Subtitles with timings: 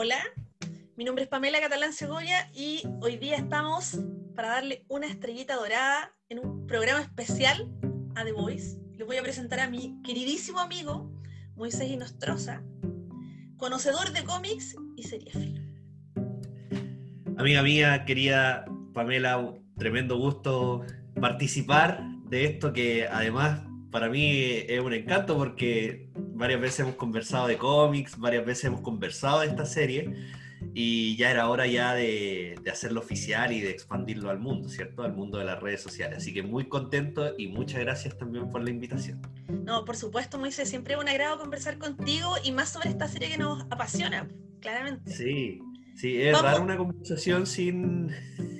[0.00, 0.20] Hola,
[0.96, 3.98] mi nombre es Pamela Catalán Segovia y hoy día estamos
[4.36, 7.68] para darle una estrellita dorada en un programa especial
[8.14, 8.78] a The Voice.
[8.96, 11.10] Les voy a presentar a mi queridísimo amigo
[11.56, 12.62] Moisés Inostroza,
[13.56, 15.60] conocedor de cómics y seriéfilo.
[17.36, 20.86] Amiga mía, querida Pamela, tremendo gusto
[21.20, 26.07] participar de esto que además para mí es un encanto porque
[26.38, 30.14] varias veces hemos conversado de cómics, varias veces hemos conversado de esta serie
[30.72, 35.02] y ya era hora ya de, hacerlo oficial y de expandirlo al mundo, ¿cierto?
[35.02, 36.18] Al mundo de las redes sociales.
[36.18, 39.20] Así que muy contento y muchas gracias también por la invitación.
[39.48, 43.30] No, por supuesto, Moisés, siempre es un agrado conversar contigo y más sobre esta serie
[43.30, 44.28] que nos apasiona,
[44.60, 45.10] claramente.
[45.10, 45.60] Sí,
[45.98, 48.14] sí, es dar una conversación sin,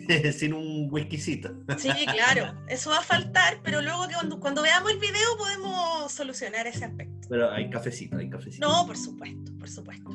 [0.36, 1.54] sin un whiskycito.
[1.78, 6.12] Sí, claro, eso va a faltar, pero luego que cuando, cuando veamos el video podemos
[6.12, 7.28] solucionar ese aspecto.
[7.28, 8.66] Pero hay cafecito, hay cafecito.
[8.66, 10.10] No, por supuesto, por supuesto.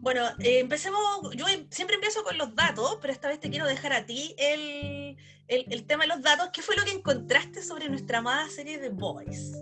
[0.00, 0.98] Bueno, eh, empecemos,
[1.34, 5.16] yo siempre empiezo con los datos, pero esta vez te quiero dejar a ti el,
[5.48, 6.50] el, tema de los datos.
[6.52, 9.52] ¿Qué fue lo que encontraste sobre nuestra amada serie de Boys?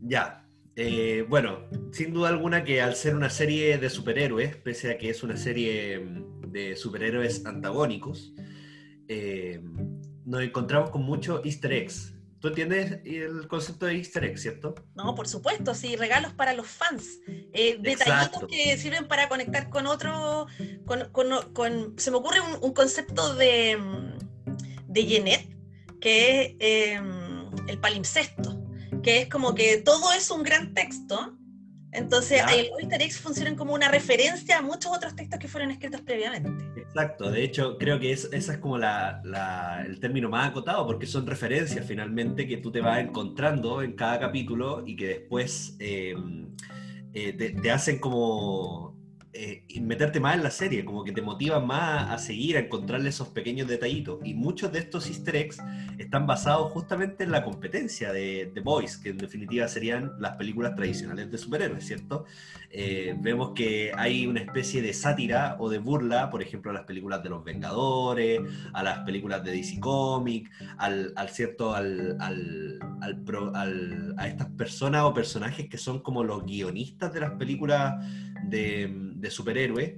[0.00, 0.45] Ya,
[0.78, 1.60] eh, bueno,
[1.90, 5.38] sin duda alguna que al ser una serie de superhéroes, pese a que es una
[5.38, 8.34] serie mm, de superhéroes antagónicos,
[9.08, 9.62] eh,
[10.26, 12.12] nos encontramos con muchos easter eggs.
[12.40, 14.74] ¿Tú entiendes el concepto de easter eggs, cierto?
[14.94, 17.20] No, por supuesto, sí, regalos para los fans.
[17.26, 20.46] Eh, detallitos que sirven para conectar con otro.
[20.84, 23.78] Con, se me ocurre un, concepto de,
[24.86, 25.56] de Jeanette,
[26.00, 27.00] que es
[27.66, 28.55] el palimpsesto,
[29.06, 31.38] que es como que todo es un gran texto.
[31.92, 36.50] Entonces, easter eggs funcionan como una referencia a muchos otros textos que fueron escritos previamente.
[36.80, 41.24] Exacto, de hecho creo que es, esa es como el término más acotado porque son
[41.24, 46.48] referencias finalmente que tú te vas encontrando en cada capítulo y que después em,
[47.14, 48.95] eh, te, hacen como
[49.38, 53.10] eh, meterte más en la serie, como que te motivan más a seguir, a encontrarle
[53.10, 54.18] esos pequeños detallitos.
[54.24, 55.58] Y muchos de estos easter eggs
[55.98, 60.74] están basados justamente en la competencia de The Boys, que en definitiva serían las películas
[60.74, 62.24] tradicionales de superhéroes, ¿cierto?
[62.70, 66.84] Eh, vemos que hay una especie de sátira o de burla, por ejemplo, a las
[66.84, 68.40] películas de los Vengadores,
[68.72, 75.68] a las películas de DC Comics, al, cierto, al, al, a estas personas o personajes
[75.68, 77.94] que son como los guionistas de las películas
[78.44, 79.94] de, de superhéroes.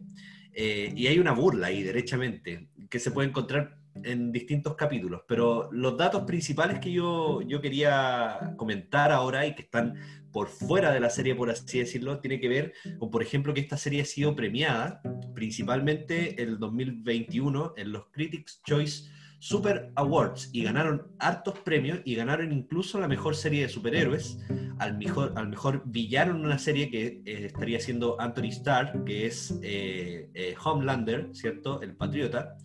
[0.53, 5.69] Eh, y hay una burla ahí, derechamente, que se puede encontrar en distintos capítulos, pero
[5.73, 9.95] los datos principales que yo, yo quería comentar ahora y que están
[10.33, 13.61] por fuera de la serie, por así decirlo, tiene que ver con, por ejemplo, que
[13.61, 15.01] esta serie ha sido premiada
[15.35, 19.11] principalmente en el 2021 en los Critics' Choice
[19.41, 24.39] Super Awards y ganaron hartos premios y ganaron incluso la mejor serie de superhéroes,
[24.79, 29.27] al mejor, al mejor villano en una serie que eh, estaría siendo Anthony Starr, que
[29.27, 31.81] es eh, eh, Homelander, ¿cierto?
[31.83, 32.57] El Patriota.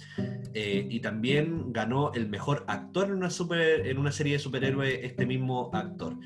[0.56, 5.26] y también ganó el mejor actor en una, super, en una serie de superhéroes este
[5.26, 6.18] mismo actor.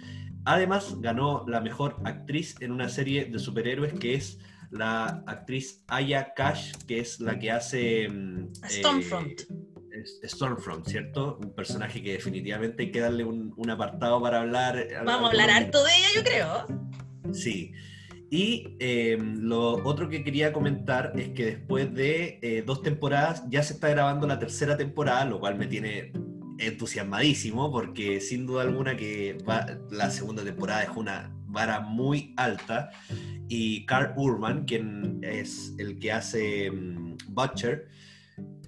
[0.45, 4.39] Además, ganó la mejor actriz en una serie de superhéroes que es
[4.71, 8.07] la actriz Aya Cash, que es la que hace...
[8.09, 9.41] Mm, Stormfront.
[10.23, 11.37] Stormfront, ¿cierto?
[11.41, 14.87] Un personaje que definitivamente hay que darle un, apartado para hablar.
[15.05, 17.33] Vamos a hablar harto de ella, yo creo.
[17.33, 17.73] Sí.
[18.29, 23.63] Y em, lo otro que quería comentar es que después de eh, dos temporadas ya
[23.63, 26.11] se está grabando la tercera temporada, lo cual me tiene
[26.59, 29.37] entusiasmadísimo porque sin duda alguna que
[29.91, 32.89] la segunda temporada es una vara muy alta
[33.47, 37.87] y Carl Urban, quien es el que hace em, Butcher,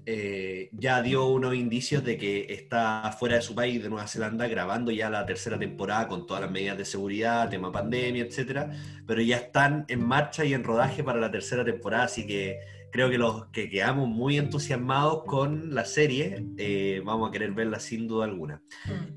[0.05, 4.47] eh, ya dio unos indicios de que está fuera de su país, de Nueva Zelanda,
[4.47, 8.71] grabando ya la tercera temporada con todas las medidas de seguridad, tema pandemia, etcétera,
[9.05, 12.59] pero ya están en marcha y en rodaje para la tercera temporada, así que
[12.91, 17.79] creo que los que quedamos muy entusiasmados con la serie, eh, vamos a querer verla
[17.79, 18.61] sin duda alguna.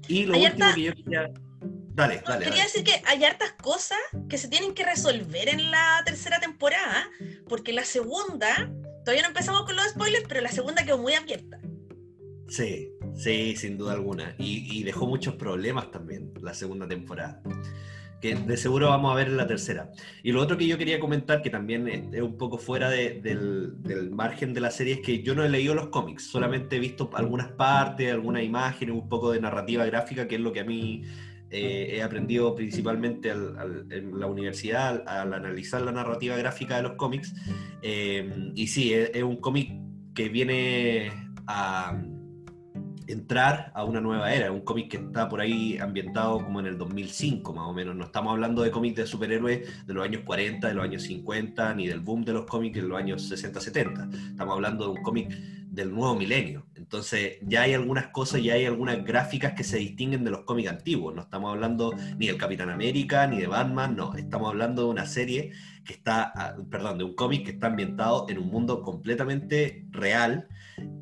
[0.09, 1.31] Y lo último que yo quería...
[1.95, 2.47] Dale, dale.
[2.47, 3.99] Quería decir que hay hartas cosas
[4.29, 7.11] que se tienen que resolver en la tercera temporada,
[7.49, 8.73] porque la segunda
[9.05, 11.59] Todavía no empezamos con los spoilers, pero la segunda quedó muy abierta.
[12.49, 14.35] Sí, sí, sin duda alguna.
[14.39, 17.43] Y, dejó muchos problemas también la segunda temporada.
[18.21, 19.91] Que de seguro vamos a ver en la tercera.
[20.23, 23.75] Y lo otro que yo quería comentar, que también es un poco fuera del,
[24.13, 27.11] margen de la serie, es que yo no he leído los cómics, solamente he visto
[27.15, 31.05] algunas partes, algunas imágenes, un poco de narrativa gráfica, que es lo que a mí
[31.53, 37.35] eh, he aprendido principalmente en la universidad al, analizar la narrativa gráfica de los cómics.
[37.83, 39.71] Eh, y sí, es, un cómic
[40.15, 41.13] que viene
[41.47, 42.01] a
[43.07, 44.51] entrar a una nueva era.
[44.51, 47.97] Un cómic que está por ahí ambientado como en el 2005, más o menos.
[47.97, 51.75] No estamos hablando de cómics de superhéroes de los años 40, de los años 50,
[51.75, 54.09] ni del boom de los cómics de los años 60, 70.
[54.31, 55.31] Estamos hablando de un cómic
[55.73, 56.67] del nuevo milenio.
[56.75, 60.69] Entonces ya hay algunas cosas, ya hay algunas gráficas que se distinguen de los cómics
[60.69, 61.15] antiguos.
[61.15, 64.15] No estamos hablando ni del Capitán América, ni de Batman, no.
[64.15, 65.53] Estamos hablando de una serie
[65.87, 70.47] que está, ah, perdón, de un cómic que está ambientado en un mundo completamente real,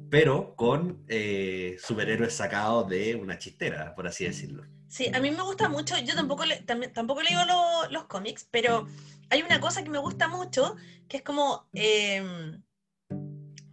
[0.08, 4.62] pero con eh, superhéroes sacados de una chistera, por así decirlo.
[4.87, 6.58] Sí, a mí me gusta mucho, yo tampoco, le,
[6.93, 7.40] tampoco leo
[7.90, 8.87] los cómics, pero
[9.31, 10.76] hay una cosa que me gusta mucho,
[11.08, 11.69] que es como...
[11.73, 12.62] Em,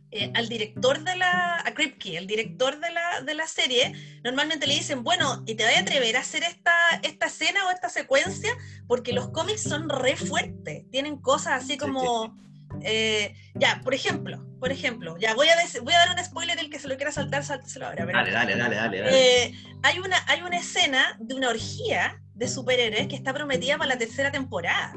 [0.09, 3.91] eh, al director de la, a Kripke, el director de la, de la serie,
[4.23, 6.73] normalmente le dicen, bueno, ¿y te vas a atrever a hacer esta,
[7.03, 8.51] esta escena o esta secuencia?
[8.87, 12.35] Porque los cómics son re fuertes, tienen cosas así como...
[12.83, 16.69] Eh, ya, por ejemplo, por ejemplo, ya voy a, voy a dar un spoiler, el
[16.69, 18.05] que se lo quiera saltar, sálteselo ahora.
[18.05, 19.45] dale, dale, dale, dale.
[19.45, 23.93] Eh, hay, una, hay una escena de una orgía de superhéroes que está prometida para
[23.93, 24.93] la tercera temporada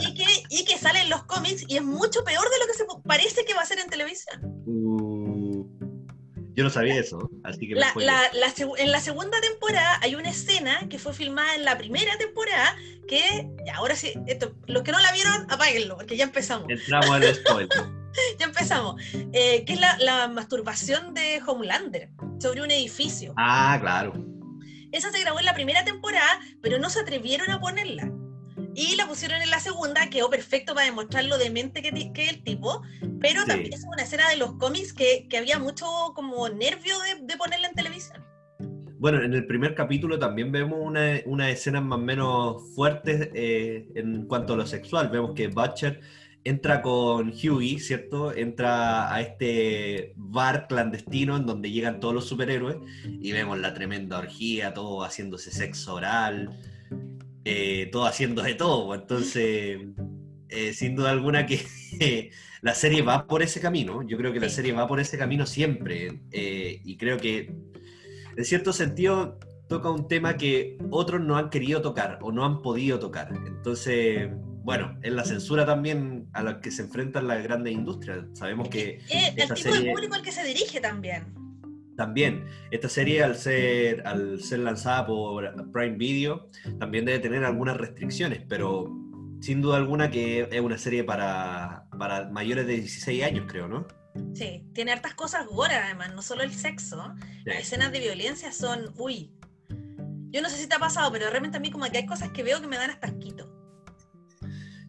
[0.00, 2.74] y, que, y que sale en los cómics y es mucho peor de lo que
[2.74, 4.40] se parece que va a ser en televisión.
[4.66, 5.66] Uh,
[6.54, 7.74] yo no sabía eso, así que...
[7.74, 12.76] en la segunda temporada hay una escena que fue filmada en la primera temporada
[13.08, 16.68] que, ahora sí, esto, los que no la vieron, apáguenlo, porque ya empezamos.
[16.68, 17.68] Entramos al spoiler.
[18.38, 19.02] ya empezamos.
[19.32, 22.10] Eh, que es la, la masturbación de Homelander
[22.40, 23.32] sobre un edificio.
[23.36, 24.12] Ah, claro.
[24.92, 28.10] Esa se grabó en la primera temporada, pero no se atrevieron a ponerla.
[28.74, 32.30] Y la pusieron en la segunda, quedó perfecto para demostrar lo demente que, que es
[32.30, 32.82] el tipo,
[33.20, 37.26] pero también es una escena de los cómics que, que había mucho como nervio de,
[37.26, 38.24] de, ponerla en televisión.
[38.98, 43.88] Bueno, en el primer capítulo también vemos una, una escena más o menos fuertes eh,
[43.94, 45.08] en cuanto a lo sexual.
[45.08, 46.00] Vemos que Butcher
[46.44, 48.34] entra con Hughie, ¿cierto?
[48.34, 54.18] Entra a este bar clandestino en donde llegan todos los superhéroes y vemos la tremenda
[54.18, 56.58] orgía, todo haciéndose sexo oral.
[57.44, 58.86] Eh, todo haciendo de todo.
[58.86, 59.78] Pues, entonces,
[60.48, 61.60] eh, sin duda alguna que
[62.62, 64.02] la serie va por ese camino.
[64.02, 66.22] Yo creo que la serie va por ese camino siempre.
[66.32, 67.54] Eh, y creo que,
[68.36, 69.38] en cierto sentido,
[69.68, 73.32] toca un tema que otros no han querido tocar o no han podido tocar.
[73.46, 74.28] Entonces,
[74.62, 78.24] bueno, es la censura también a la que se enfrentan las grandes industrias.
[78.34, 79.00] Sabemos que...
[79.08, 81.39] el tipo de público al que se dirige también
[82.00, 86.48] también esta serie al ser, al ser lanzada por Prime Video
[86.78, 88.90] también debe tener algunas restricciones, pero
[89.42, 93.86] sin duda alguna que es una serie para, para mayores de 16 años, creo, ¿no?
[94.32, 97.14] Sí, tiene hartas cosas gore además, no solo el sexo.
[97.44, 99.34] Las escenas de violencia son, uy,
[100.30, 102.30] yo no sé si te ha pasado, pero realmente a mí como que hay cosas
[102.30, 103.59] que veo que me dan hasta asquito.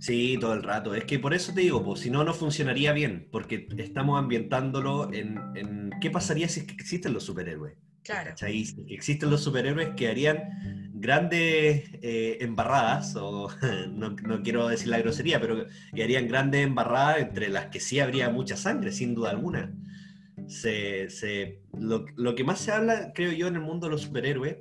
[0.02, 0.96] Sí, todo el rato.
[0.96, 5.14] Es que por eso te digo, pues si no, no funcionaría bien, porque estamos ambientándolo
[5.14, 7.76] en, qué pasaría si existen los superhéroes.
[8.02, 8.36] Claro.
[8.36, 13.48] Si existen los superhéroes que harían grandes eh, embarradas, o
[13.92, 18.32] no, quiero decir la grosería, pero que harían grandes embarradas entre las que sí habría
[18.32, 19.72] mucha sangre, sin duda alguna.
[20.48, 24.58] Se, lo, lo que más se habla, creo yo, en el mundo de los superhéroes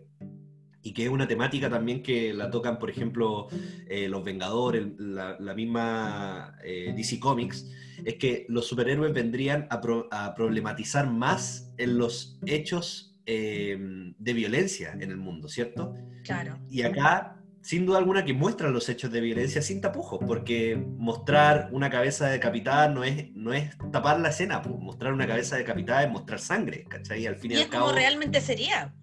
[0.82, 3.48] y que es una temática también que la tocan, por ejemplo,
[3.88, 7.66] eh, los Vengadores, la, misma eh, DC Comics,
[8.04, 15.10] es que los superhéroes vendrían a, problematizar más en los hechos em, de violencia en
[15.10, 15.94] el mundo, ¿cierto?
[16.24, 16.58] Claro.
[16.70, 21.68] Y acá, sin duda alguna, que muestran los hechos de violencia sin tapujos, porque mostrar
[21.72, 24.76] una cabeza decapitada no es, no es tapar la escena, pues.
[24.78, 27.26] mostrar una cabeza decapitada es mostrar sangre, ¿cachai?
[27.26, 27.86] Al fin y, al cabo...
[27.86, 28.94] como realmente sería.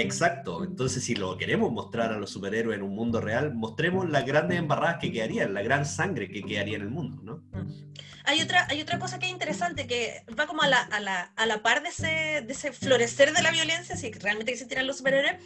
[0.00, 4.24] Exacto, entonces si lo queremos mostrar a los superhéroes en un mundo real, mostremos las
[4.24, 7.36] grandes embarradas que quedarían, la gran sangre que quedaría en el mundo, ¿no?
[7.52, 7.92] Mm.
[8.24, 11.22] Hay otra, hay otra cosa que es interesante, que va como a la, a la,
[11.36, 14.98] a la par de ese, de ese florecer de la violencia, si realmente existieran los
[14.98, 15.36] superhéroes,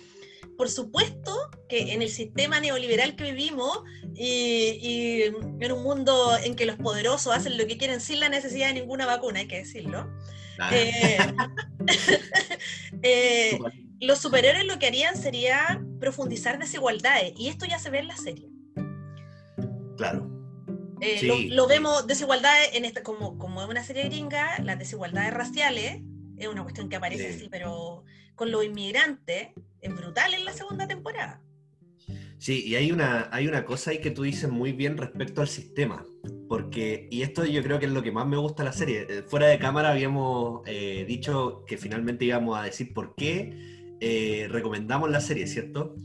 [0.56, 1.34] por supuesto
[1.68, 3.82] que en el sistema neoliberal que vivimos
[4.14, 5.22] y, y,
[5.60, 8.74] en un mundo en que los poderosos hacen lo que quieren sin la necesidad de
[8.74, 10.08] ninguna vacuna, hay que decirlo,
[10.70, 11.18] eh,
[13.02, 13.58] eh,
[14.00, 18.16] los superhéroes lo que harían sería profundizar desigualdades, y esto ya se ve en la
[18.16, 18.48] serie.
[19.96, 20.30] Claro.
[21.00, 26.00] Eh, lo, vemos, desigualdades, en esta, como, como es una serie gringa, las desigualdades raciales,
[26.36, 29.48] es una cuestión que aparece así, pero con los inmigrantes
[29.80, 31.42] es brutal en la segunda temporada.
[32.38, 35.48] Sí, y hay una, hay una cosa ahí que tú dices muy bien respecto al
[35.48, 36.04] sistema,
[36.48, 39.06] porque, y esto yo creo que es lo que más me gusta de la serie,
[39.08, 43.73] eh, fuera de cámara habíamos eh, dicho que finalmente íbamos a decir por qué
[44.06, 45.96] eh, recomendamos la serie, ¿cierto?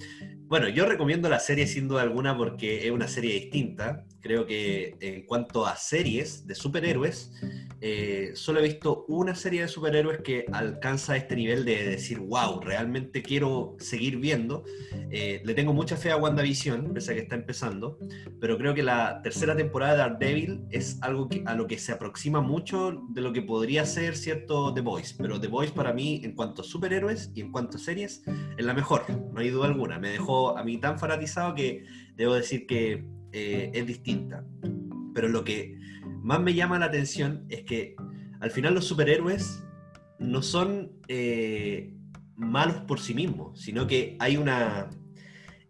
[0.48, 4.06] Bueno, yo recomiendo la serie sin duda alguna porque es una serie distinta.
[4.22, 7.34] Creo que en cuanto a series de superhéroes,
[7.82, 12.60] eh, solo he visto una serie de superhéroes que alcanza este nivel de decir, wow,
[12.60, 14.64] realmente quiero seguir viendo.
[15.12, 17.98] Eh, le tengo mucha fe a WandaVision, pese a que está empezando,
[18.40, 22.42] pero creo que la tercera temporada de Daredevil es algo a lo que se aproxima
[22.42, 25.16] mucho de lo que podría ser, ¿cierto?, The Voice.
[25.18, 28.24] Pero The Voice para mí, en cuanto a superhéroes y en cuanto a series,
[28.58, 30.00] es la mejor, no hay duda alguna.
[30.00, 34.44] Me dejó a mí tan fanatizado que debo decir que eh, es distinta.
[35.14, 35.79] Pero lo que
[36.30, 37.96] más me llama la atención es que
[38.40, 39.64] al final los superhéroes
[40.20, 41.92] no son eh,
[42.36, 44.92] malos por sí mismos, sino que hay una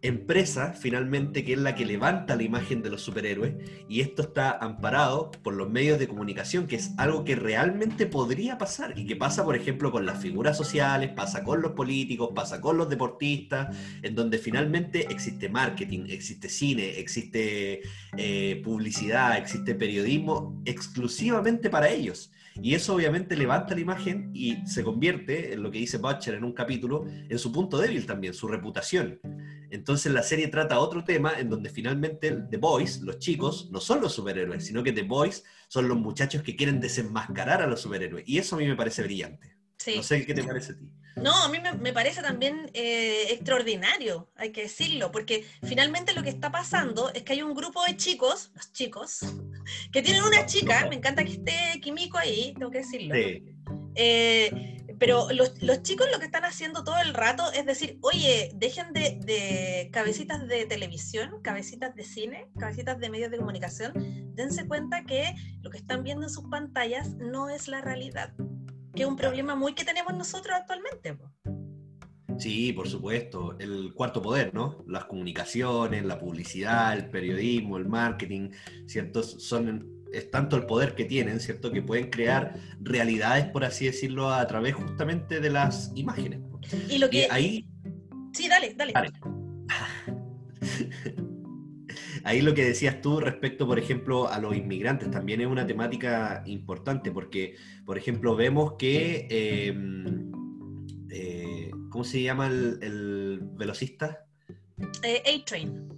[0.02, 3.54] empresa finalmente que es la que levanta la imagen de los superhéroes
[3.88, 8.56] y esto está amparado por los medios de comunicación, que es algo que realmente podría
[8.56, 12.60] pasar y que pasa, por ejemplo, con las figuras sociales, pasa con los políticos, pasa
[12.60, 17.82] con los deportistas, en donde finalmente existe marketing, existe cine, existe
[18.16, 22.30] eh, publicidad, existe periodismo exclusivamente para ellos.
[22.62, 26.44] Y eso obviamente levanta la imagen y se convierte, en lo que dice Butcher en
[26.44, 29.20] un capítulo, en su punto débil también, su reputación.
[29.70, 34.00] Entonces la serie trata otro tema en donde finalmente The Boys, los chicos, no son
[34.00, 38.24] los superhéroes, sino que The Boys son los muchachos que quieren desenmascarar a los superhéroes.
[38.26, 39.56] Y eso a mí me parece brillante.
[39.96, 40.90] No sé qué te parece a ti.
[41.16, 46.30] No, a mí me, parece también eh, extraordinario, hay que decirlo, porque finalmente lo que
[46.30, 49.20] está pasando es que hay un grupo de chicos, los chicos,
[49.92, 53.14] que tienen una chica, me encanta que esté Kimiko ahí, tengo que decirlo.
[53.96, 58.92] Eh, pero los, chicos lo que están haciendo todo el rato es decir, oye, dejen
[58.92, 63.92] de, de, cabecitas de televisión, cabecitas de cine, cabecitas de medios de comunicación,
[64.36, 68.32] dense cuenta que lo que están viendo en sus pantallas no es la realidad
[68.94, 71.16] que es un problema muy que tenemos nosotros actualmente.
[72.38, 73.56] Sí, por supuesto.
[73.58, 74.82] El cuarto poder, ¿no?
[74.86, 78.50] Las comunicaciones, la publicidad, el periodismo, el marketing,
[78.86, 79.22] ¿cierto?
[79.22, 81.70] Son, es tanto el poder que tienen, ¿cierto?
[81.70, 86.40] Que pueden crear realidades, por así decirlo, a través justamente de las imágenes.
[86.88, 87.28] Y lo que...
[87.30, 87.66] ahí...
[88.32, 88.74] Sí, dale.
[88.74, 88.92] dale.
[92.24, 96.42] ahí lo que decías tú respecto, por ejemplo, a los inmigrantes, también es una temática
[96.46, 100.30] importante porque, por ejemplo, vemos que, em,
[101.10, 104.26] eh, ¿cómo se llama el, velocista?
[105.02, 105.88] Eh, A-Train.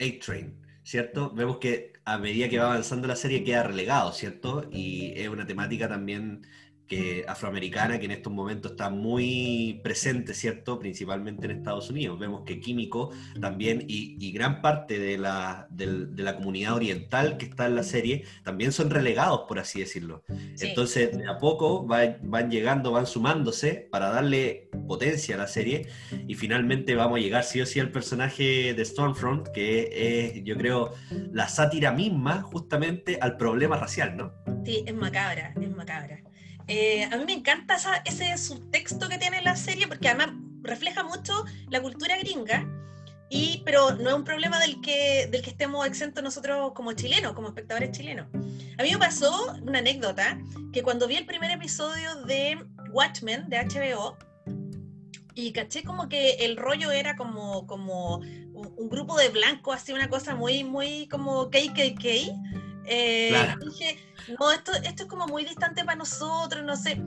[0.00, 1.32] A-Train, ¿cierto?
[1.34, 4.68] Vemos que a medida que va avanzando la serie queda relegado, ¿cierto?
[4.72, 6.46] Y es una temática también
[6.88, 10.78] que afroamericana que en estos momentos está muy presente, ¿cierto?
[10.78, 12.18] Principalmente en Estados Unidos.
[12.18, 17.66] Vemos que Químico también y, gran parte de la, de, la, comunidad oriental que está
[17.66, 20.24] en la serie también son relegados, por así decirlo.
[20.60, 25.88] Entonces, de a poco van llegando, van sumándose para darle potencia a la serie
[26.26, 30.56] y finalmente vamos a llegar sí o sí al personaje de Stormfront, que es, yo
[30.56, 30.94] creo,
[31.32, 34.32] la sátira misma justamente al problema racial, ¿no?
[34.64, 36.22] Sí, es macabra, es macabra.
[36.68, 40.30] Eh, a mí me encanta ese subtexto que tiene la serie porque además
[40.62, 42.66] refleja mucho la cultura gringa,
[43.30, 47.32] y, pero no es un problema del que, del que estemos exentos nosotros como chilenos,
[47.34, 48.26] como espectadores chilenos.
[48.78, 50.38] A mí me pasó una anécdota
[50.72, 52.58] que cuando vi el primer episodio de
[52.90, 54.16] Watchmen de HBO,
[55.34, 60.08] y caché como que el rollo era como, como un, grupo de blancos, así una
[60.08, 62.32] cosa muy, muy como KKK.
[62.88, 63.98] Eh, Dije,
[64.38, 67.00] no, esto, esto es como muy distante para nosotros, no sé.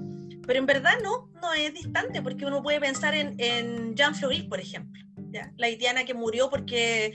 [0.45, 4.43] Pero en verdad no, no es distante, porque uno puede pensar en, en Jean Fleury,
[4.43, 5.51] por ejemplo, ¿ya?
[5.57, 7.13] la haitiana que murió porque,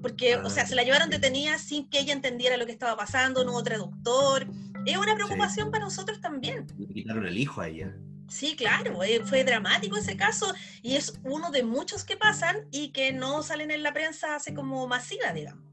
[0.00, 3.44] porque o sea, se la llevaron detenida sin que ella entendiera lo que estaba pasando,
[3.44, 4.46] no hubo traductor.
[4.86, 6.66] Es una preocupación para nosotros también.
[6.78, 7.94] Le quitaron el hijo a ella.
[8.28, 12.90] Sí, claro, eh, fue dramático ese caso y es uno de muchos que pasan y
[12.90, 15.67] que no salen en la prensa así como masiva, digamos.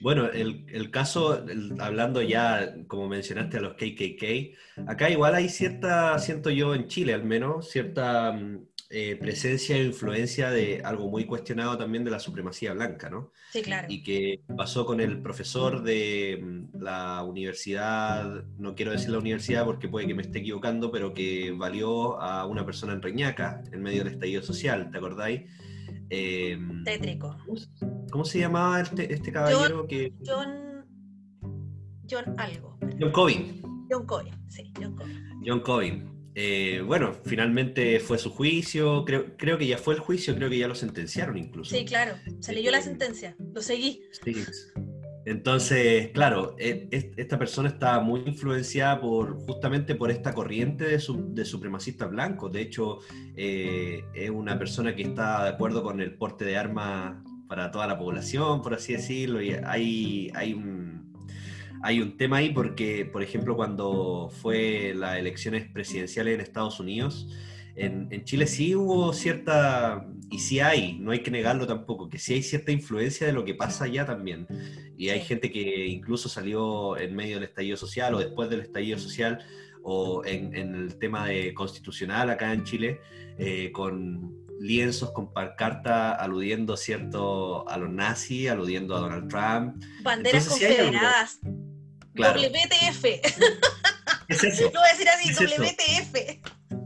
[0.00, 1.44] Bueno, el, caso,
[1.78, 7.12] hablando ya, como mencionaste, a los KKK, acá igual hay cierta, siento yo en Chile
[7.12, 12.18] al menos, cierta mm, eh, presencia e influencia de algo muy cuestionado también de la
[12.18, 13.30] supremacía blanca, ¿no?
[13.52, 13.86] Sí, claro.
[13.90, 19.66] Y que pasó con el profesor de mm, la universidad, no quiero decir la universidad
[19.66, 23.82] porque puede que me esté equivocando, pero que valió a una persona en Reñaca en
[23.82, 25.42] medio del estallido social, ¿te acordáis?
[26.84, 27.36] Tétrico.
[28.10, 30.12] ¿Cómo se llamaba este, este caballero John, que.
[30.26, 30.86] John.
[32.10, 32.78] John algo.
[32.98, 33.62] John Cobin.
[33.90, 35.40] John Cobin, sí, John Cobin.
[35.44, 36.10] John Cobin.
[36.34, 40.58] Eh, bueno, finalmente fue su juicio, creo, creo que ya fue el juicio, creo que
[40.58, 41.74] ya lo sentenciaron incluso.
[41.74, 44.02] Sí, claro, se leyó la eh, sentencia, lo seguí.
[44.24, 44.36] Sí.
[45.26, 51.44] Entonces, claro, e, esta persona está muy influenciada por justamente por esta corriente de, de
[51.44, 52.52] supremacistas blancos.
[52.52, 52.98] De hecho,
[53.36, 57.86] eh, es una persona que está de acuerdo con el porte de armas para toda
[57.86, 59.42] la población, por así decirlo.
[59.42, 60.58] Y hay, hay,
[61.82, 67.28] hay un tema ahí porque, por ejemplo, cuando fue las elecciones presidenciales en Estados Unidos,
[67.76, 72.18] en, en, Chile sí hubo cierta, y sí hay, no hay que negarlo tampoco, que
[72.18, 74.46] sí hay cierta influencia de lo que pasa allá también.
[74.96, 78.98] Y hay gente que incluso salió en medio del estallido social o después del estallido
[78.98, 79.44] social
[79.82, 83.00] o en, en el tema de constitucional acá en Chile,
[83.38, 89.82] eh, con lienzos con pancarta aludiendo cierto a los nazis, aludiendo a Donald Trump.
[90.02, 91.38] Banderas confederadas.
[92.14, 93.02] WTF.
[93.02, 93.22] ¿Qué
[94.28, 94.64] es eso?
[94.74, 96.79] Lo voy a decir así, WTF.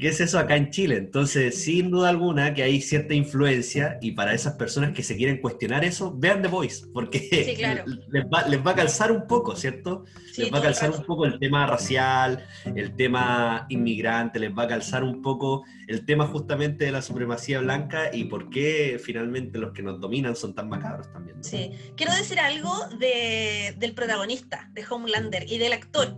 [0.00, 0.96] ¿Qué es eso acá en Chile?
[0.96, 5.42] Entonces, sin duda alguna que hay cierta influencia y para esas personas que se quieren
[5.42, 7.28] cuestionar eso, vean The Voice, porque
[8.08, 8.24] les,
[8.64, 10.06] va, a calzar un poco, ¿cierto?
[10.38, 14.68] les va a calzar un poco el tema racial, el tema inmigrante, les va a
[14.68, 19.72] calzar un poco el tema justamente de la supremacía blanca y por qué finalmente los
[19.72, 21.44] que nos dominan son tan macabros también.
[21.44, 26.16] Sí, quiero decir algo del protagonista, de Homelander y del actor.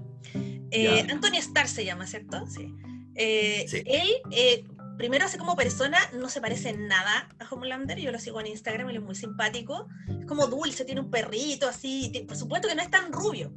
[0.71, 2.47] Eh, Anthony Starr se llama, ¿cierto?
[2.47, 2.73] Sí.
[3.15, 4.65] Eh, él, eh,
[4.97, 7.99] primero, hace como persona, no se parece en nada a Homelander.
[7.99, 9.89] Yo lo sigo en Instagram, él es muy simpático.
[10.21, 12.13] Es como dulce, tiene un perrito así.
[12.27, 13.53] Por supuesto que no es tan rubio.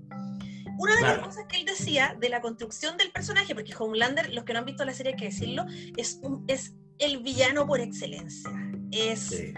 [0.77, 4.43] Una de las cosas que él decía de la construcción del personaje, porque Homelander, los
[4.43, 8.49] que no han visto la serie hay que decirlo, es, es el villano por excelencia.
[8.91, 9.53] Es.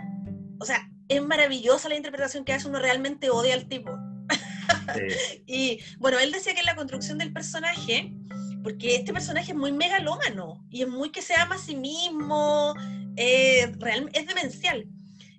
[0.60, 3.98] O sea, es maravillosa la interpretación que hace, uno realmente odia al tipo.
[5.48, 8.14] y bueno, él decía que en la construcción del personaje
[8.68, 12.74] porque este personaje es muy megalómano y es muy que se ama a sí mismo,
[13.16, 13.72] eh,
[14.12, 14.86] es demencial.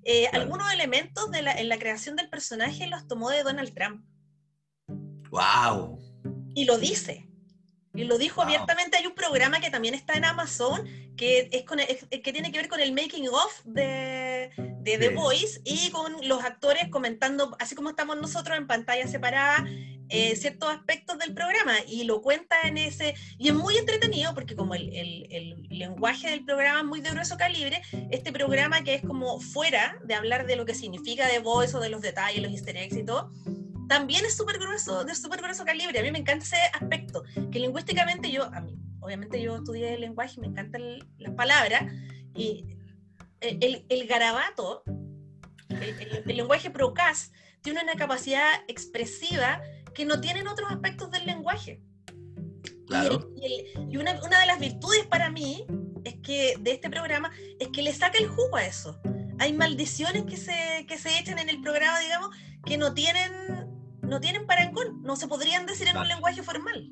[0.02, 4.02] Eh, algunos elementos de la, en la creación del personaje los tomó de Donald Trump.
[5.30, 5.99] ¡Wow!
[6.54, 7.28] Y lo dice.
[7.92, 8.97] Y lo dijo abiertamente.
[8.97, 12.68] Hay un programa que también está en Amazon que, es, con, que tiene que ver
[12.68, 14.17] con el making of de,
[14.97, 19.66] de The Voice y con los actores comentando, así como estamos nosotros en pantalla separada,
[20.11, 24.57] eh, ciertos aspectos del programa y lo cuenta en ese, y es muy entretenido porque
[24.57, 29.03] como el, el, lenguaje del programa es muy de grueso calibre, este programa que es
[29.03, 32.53] como fuera de hablar de lo que significa The Voice o de los detalles, los
[32.53, 33.31] easter eggs y todo,
[33.87, 35.98] también es súper grueso, de súper grueso calibre.
[35.98, 40.01] A mí me encanta ese aspecto, que lingüísticamente yo, a mí, obviamente yo estudié el
[40.01, 40.83] lenguaje y me encantan
[41.18, 41.85] las palabras,
[42.35, 42.78] y
[43.40, 44.83] el, el garabato,
[45.68, 49.61] el, lenguaje procas, tiene una capacidad expresiva
[49.94, 51.81] que no tienen otros aspectos del lenguaje.
[52.87, 53.31] Claro.
[53.37, 55.66] Y, una, una, de las virtudes para mí
[56.05, 59.01] es que de este programa es que le saca el jugo a eso.
[59.38, 62.31] Hay maldiciones que se, que se echan en el programa, digamos,
[62.64, 63.59] que no tienen
[64.03, 66.90] no tienen parangón, no se podrían decir en un lenguaje formal.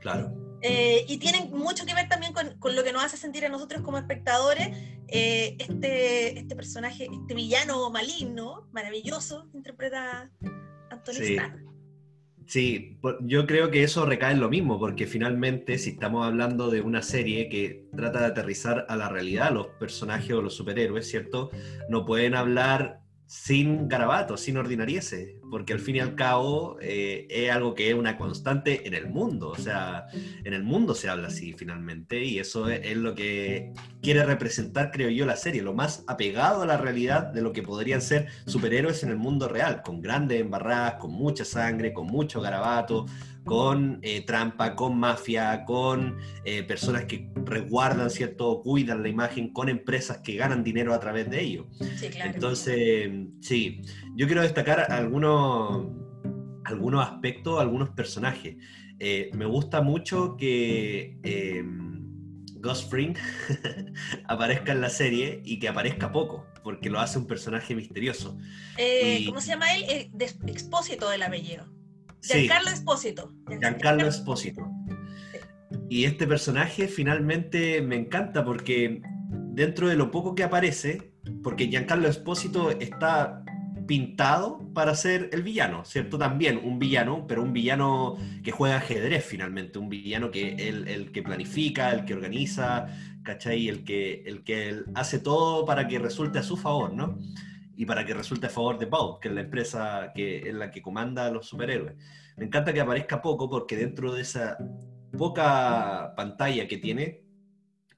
[0.00, 0.32] Claro.
[0.62, 3.48] Eh, y tienen mucho que ver también con, con, lo que nos hace sentir a
[3.48, 4.68] nosotros como espectadores
[5.08, 10.30] eh, este, este personaje, este villano maligno, maravilloso, interpreta
[10.90, 11.36] Anthony sí.
[12.46, 16.80] Sí, yo creo que eso recae en lo mismo, porque finalmente si estamos hablando de
[16.80, 21.52] una serie que trata de aterrizar a la realidad, los personajes o los superhéroes, ¿cierto?
[21.88, 27.50] No pueden hablar sin garabatos, sin ordinarieces, porque al fin y al cabo eh, es
[27.50, 30.06] algo que es una constante en el mundo, o sea,
[30.44, 35.10] en el mundo se habla así finalmente, y eso es, lo que quiere representar, creo
[35.10, 39.02] yo, la serie, lo más apegado a la realidad de lo que podrían ser superhéroes
[39.02, 43.06] en el mundo real, con grandes embarradas, con mucha sangre, con mucho garabato,
[43.44, 48.60] con eh, trampa, con mafia, con eh, personas que resguardan, ¿cierto?
[48.62, 51.66] Cuidan la imagen, con empresas que ganan dinero a través de ello.
[51.96, 52.32] Sí, claro.
[52.34, 53.10] Entonces,
[53.40, 53.82] sí,
[54.14, 55.39] yo quiero destacar algunos,
[56.64, 58.56] algunos aspectos, algunos personajes.
[58.98, 61.18] Eh, me gusta mucho que
[62.56, 63.16] Ghost Fring
[64.28, 68.36] aparezca en la serie y que aparezca poco, porque lo hace un personaje misterioso.
[69.26, 70.10] ¿Cómo se llama él?
[70.46, 71.64] Expósito del apellido.
[72.22, 73.32] Giancarlo Espósito.
[73.48, 74.70] Giancarlo Espósito.
[75.88, 79.02] Y este personaje finalmente me encanta porque
[79.52, 83.44] dentro de lo poco que aparece, porque Giancarlo Espósito está
[83.90, 86.16] pintado para ser el villano, ¿cierto?
[86.16, 91.24] También un villano, pero un villano que juega ajedrez finalmente, un villano que el, que
[91.24, 92.86] planifica, el que organiza,
[93.24, 93.66] ¿cachai?
[93.68, 97.18] El que, el que hace todo para que resulte a su favor, ¿no?
[97.74, 100.70] y para que resulte a favor de Bob, que es la empresa que es la
[100.70, 101.94] que comanda a los superhéroes.
[102.36, 104.56] Me encanta que aparezca poco porque dentro de esa
[105.18, 107.24] poca pantalla que tiene,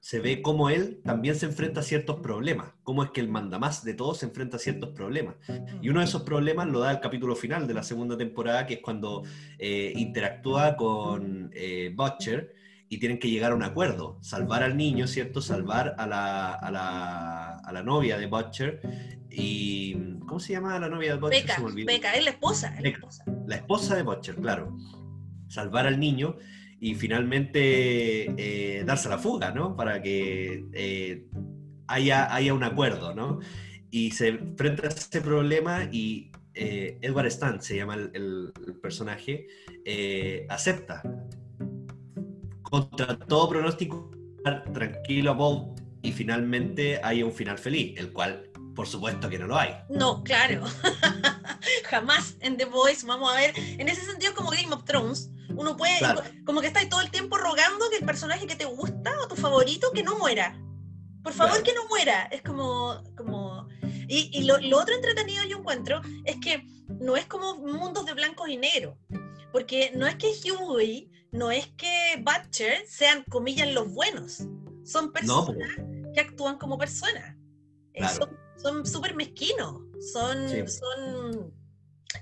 [0.03, 3.85] se ve cómo él también se enfrenta a ciertos problemas, cómo es que el mandamás
[3.85, 5.37] de todos se enfrenta a ciertos problemas.
[5.81, 8.75] Y uno de esos problemas lo da el capítulo final de la segunda temporada, que
[8.75, 9.23] es cuando
[9.61, 12.53] eh, interactúa con eh, Butcher
[12.89, 15.41] y tienen que llegar a un acuerdo, salvar al niño, ¿cierto?
[15.41, 18.81] Salvar a la, a la, a la novia de Butcher
[19.31, 20.19] y...
[20.27, 21.45] ¿Cómo se llama la novia de Butcher?
[21.45, 22.75] Beca, Beca, es la esposa.
[22.77, 23.25] Es la esposa.
[23.47, 24.77] La esposa de Butcher, claro.
[25.47, 26.39] Salvar al niño
[26.83, 29.77] y finalmente eh, darse la fuga, ¿no?
[29.77, 31.29] Para que eh,
[31.87, 33.39] haya, haya un acuerdo, ¿no?
[33.93, 39.47] Y se enfrenta a ese problema y eh, Edward Stan, se llama el, personaje,
[40.49, 41.03] acepta.
[42.63, 44.11] Contra todo pronóstico,
[44.75, 49.47] tranquilo a Bob y finalmente hay un final feliz, el cual por supuesto que no
[49.47, 49.71] lo hay.
[49.89, 50.65] No, claro.
[51.93, 53.53] Jamás en The Voice vamos a ver.
[53.55, 56.01] En ese sentido, como Game of Thrones, uno puede,
[56.47, 59.37] como que estáis todo el tiempo rogando que el personaje que te gusta o tu
[59.37, 60.59] favorito que no muera.
[61.23, 62.23] Por favor, que no muera.
[62.33, 63.69] Es como, como...
[64.09, 66.67] Y, lo, otro entretenido yo encuentro es que
[66.99, 68.97] no es como mundos de blancos y negros.
[69.53, 74.45] Porque no es que Huey, no es que Butcher sean, comillas, los buenos.
[74.83, 75.69] Son personas
[76.15, 77.37] que actúan como personas.
[77.93, 78.03] Eh,
[78.57, 79.83] son súper mezquinos.
[80.11, 81.62] Son, son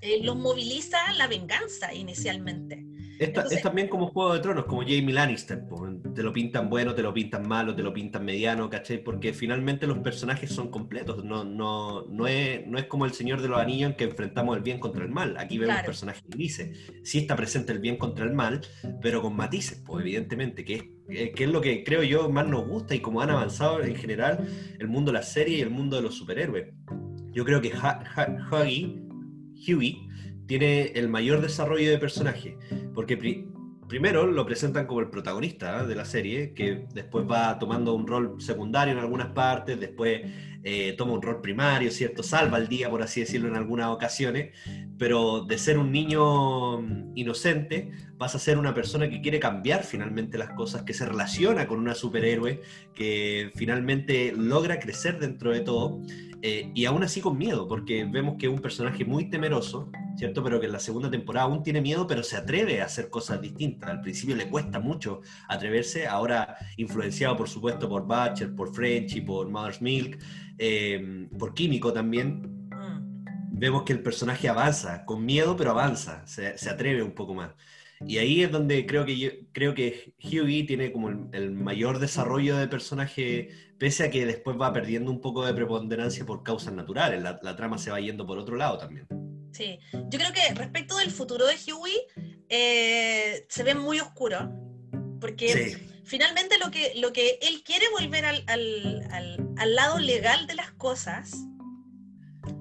[0.01, 2.87] eh, los moviliza la venganza inicialmente.
[3.19, 5.63] es también como Juego de Tronos, como Jamie Lannister.
[6.15, 9.05] Te lo pintan bueno, te lo pintan malo, te lo pintan mediano, ¿cachai?
[9.05, 11.23] Porque finalmente los personajes son completos.
[11.23, 14.57] No, no, no, es, no es como el Señor de los Anillos en que enfrentamos
[14.57, 15.37] el bien contra el mal.
[15.37, 16.79] Aquí vemos personajes grises.
[17.05, 18.63] Sí está presente el bien contra el mal,
[19.03, 22.47] pero con matices, pues evidentemente, que es, eh, que es lo que creo yo más
[22.47, 25.71] nos gusta y como han avanzado en general el mundo de la serie y el
[25.71, 26.69] mundo de los superhéroes.
[27.33, 29.10] Yo creo que Huggy
[29.67, 30.09] Huey
[30.47, 32.57] tiene el mayor desarrollo de personaje,
[32.95, 33.17] porque
[33.89, 38.37] primero lo presentan como el protagonista de la serie, que después va tomando un rol
[38.41, 40.23] secundario en algunas partes, después
[40.63, 42.23] eh, toma un rol primario, ¿cierto?
[42.23, 44.55] Salva el día, por así decirlo, en algunas ocasiones,
[44.99, 49.83] pero de ser un niño mm, inocente pasa a ser una persona que quiere cambiar
[49.83, 52.61] finalmente las cosas, que se relaciona con una superhéroe,
[52.95, 56.03] que finalmente logra crecer dentro de todo.
[56.43, 60.43] Eh, y aún así con miedo, porque vemos que es un personaje muy temeroso, ¿cierto?
[60.43, 63.43] Pero que en la segunda temporada aún tiene miedo, pero se atreve a hacer cosas
[63.43, 63.91] distintas.
[63.91, 69.21] Al principio le cuesta mucho atreverse, ahora influenciado por supuesto por Butcher, por French y
[69.21, 70.19] por Mother's Milk,
[70.57, 72.69] eh, por Químico también.
[72.71, 73.25] Mm.
[73.53, 77.51] Vemos que el personaje avanza, con miedo, pero avanza, se, se atreve un poco más.
[78.07, 82.57] Y ahí es donde creo que yo, creo que Hughie tiene como el, mayor desarrollo
[82.57, 87.23] de personaje, pese a que después va perdiendo un poco de preponderancia por causas naturales.
[87.23, 89.07] La, trama se va yendo por otro lado también.
[89.53, 92.07] Sí, yo creo que respecto del futuro de Hughie,
[92.49, 94.51] eh, se ve muy oscuro.
[95.21, 100.55] Porque finalmente lo que, lo que él quiere volver al, al, al lado legal de
[100.55, 101.33] las cosas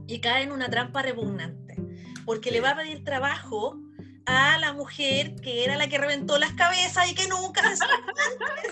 [0.06, 1.78] y cae en una trampa repugnante.
[2.25, 3.80] Porque le va a pedir trabajo
[4.30, 7.62] a la mujer que era la que reventó las cabezas y que nunca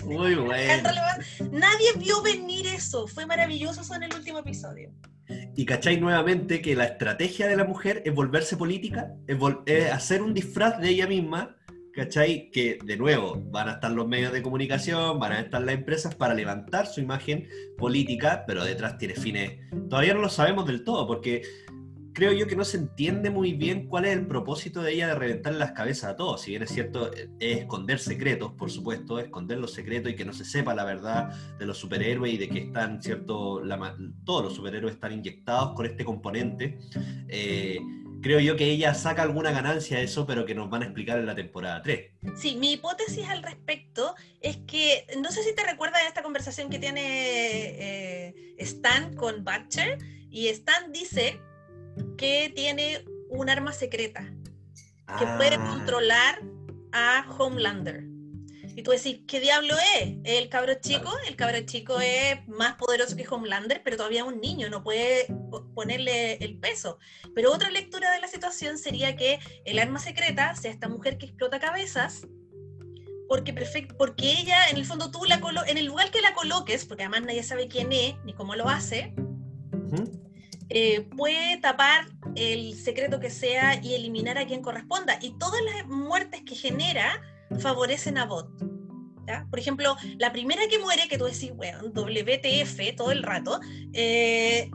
[0.04, 0.90] Muy bueno.
[1.50, 3.06] Nadie vio venir eso.
[3.06, 4.90] Fue maravilloso eso en el último episodio.
[5.56, 10.32] Y cacháis nuevamente que la estrategia de la mujer es volverse política, es, hacer un
[10.32, 11.56] disfraz de ella misma,
[11.92, 12.50] ¿cachai?
[12.50, 16.14] Que de nuevo van a estar los medios de comunicación, van a estar las empresas
[16.14, 19.58] para levantar su imagen política, pero detrás tiene fines.
[19.90, 21.42] Todavía no lo sabemos del todo, porque
[22.18, 25.14] creo yo que no se entiende muy bien cuál es el propósito de ella de
[25.14, 26.40] reventar las cabezas a todos.
[26.42, 30.32] Si bien es cierto, es esconder secretos, por supuesto, esconder los secretos y que no
[30.32, 31.28] se sepa la verdad
[31.60, 33.62] de los superhéroes y de que están, cierto,
[34.24, 36.80] todos los superhéroes están inyectados con este componente.
[37.28, 37.78] Eh,
[38.20, 41.20] creo yo que ella saca alguna ganancia de eso, pero que nos van a explicar
[41.20, 42.14] en la temporada 3.
[42.34, 46.80] Sí, mi hipótesis al respecto es que, no sé si te recuerdas esta conversación que
[46.80, 49.98] tiene eh, Stan con Butcher,
[50.30, 51.40] y Stan dice
[52.16, 54.32] que tiene un arma secreta
[55.18, 55.66] que puede ah.
[55.70, 56.42] controlar
[56.92, 58.04] a Homelander.
[58.76, 60.18] Y tú decís, ¿qué diablo es?
[60.22, 61.10] ¿El cabro chico?
[61.26, 65.26] El cabro chico es más poderoso que Homelander, pero todavía es un niño, no puede
[65.74, 66.98] ponerle el peso.
[67.34, 71.26] Pero otra lectura de la situación sería que el arma secreta sea esta mujer que
[71.26, 72.28] explota cabezas,
[73.28, 73.52] porque,
[73.98, 77.22] porque ella, en el fondo, tú la en el lugar que la coloques, porque además
[77.22, 79.12] nadie sabe quién es ni cómo lo hace,
[80.70, 85.18] eh, puede tapar el secreto que sea y eliminar a quien corresponda.
[85.20, 87.22] Y todas las muertes que genera
[87.58, 88.48] favorecen a Bot.
[89.50, 93.60] Por ejemplo, la primera que muere, que tú decís, bueno, WTF todo el rato,
[93.92, 94.70] eh,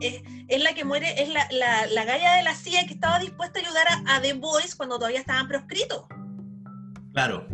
[0.48, 3.58] es, la que muere, es la, la, la, galla de la CIA que estaba dispuesta
[3.58, 6.04] a ayudar a, a The Boys cuando todavía estaban proscritos.
[7.12, 7.48] Claro,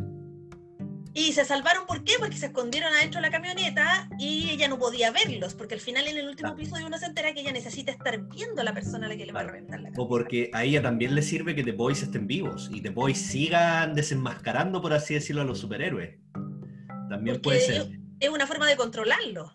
[1.12, 2.12] y se salvaron, ¿por qué?
[2.18, 6.06] Porque se escondieron adentro de la camioneta y ella no podía verlos, porque al final
[6.06, 9.06] en el último episodio uno se entera que ella necesita estar viendo a la persona
[9.06, 11.54] a la que le va a reventar la O porque a ella también le sirve
[11.54, 15.58] que The Boys estén vivos y The Boys sigan desenmascarando, por así decirlo, a los
[15.58, 16.16] superhéroes.
[17.08, 17.90] También puede ser.
[18.20, 19.52] Es una forma de controlarlo.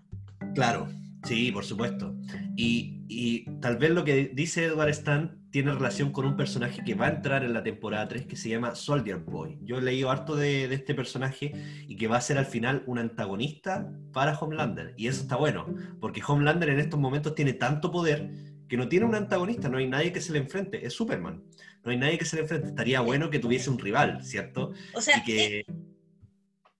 [0.55, 0.89] Claro,
[1.23, 2.13] sí, por supuesto.
[2.57, 6.95] Y, y tal vez lo que dice Edward Stan tiene relación con un personaje que
[6.95, 9.57] va a entrar en la temporada 3 que se llama Soldier Boy.
[9.61, 11.53] Yo he leído harto de, de, este personaje
[11.87, 14.93] y que va a ser al final un antagonista para Homelander.
[14.97, 18.31] Y eso está bueno, porque Homelander en estos momentos tiene tanto poder
[18.67, 21.41] que no tiene un antagonista, no hay nadie que se le enfrente, es Superman.
[21.85, 22.67] No hay nadie que se le enfrente.
[22.67, 24.73] Estaría bueno que tuviese un rival, ¿cierto?
[24.93, 25.63] O sea, que...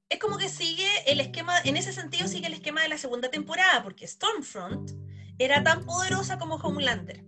[0.09, 3.31] es, como que sigue el esquema, en ese sentido sigue el esquema de la segunda
[3.31, 4.91] temporada, porque Stormfront
[5.37, 7.23] era tan poderosa como Homelander.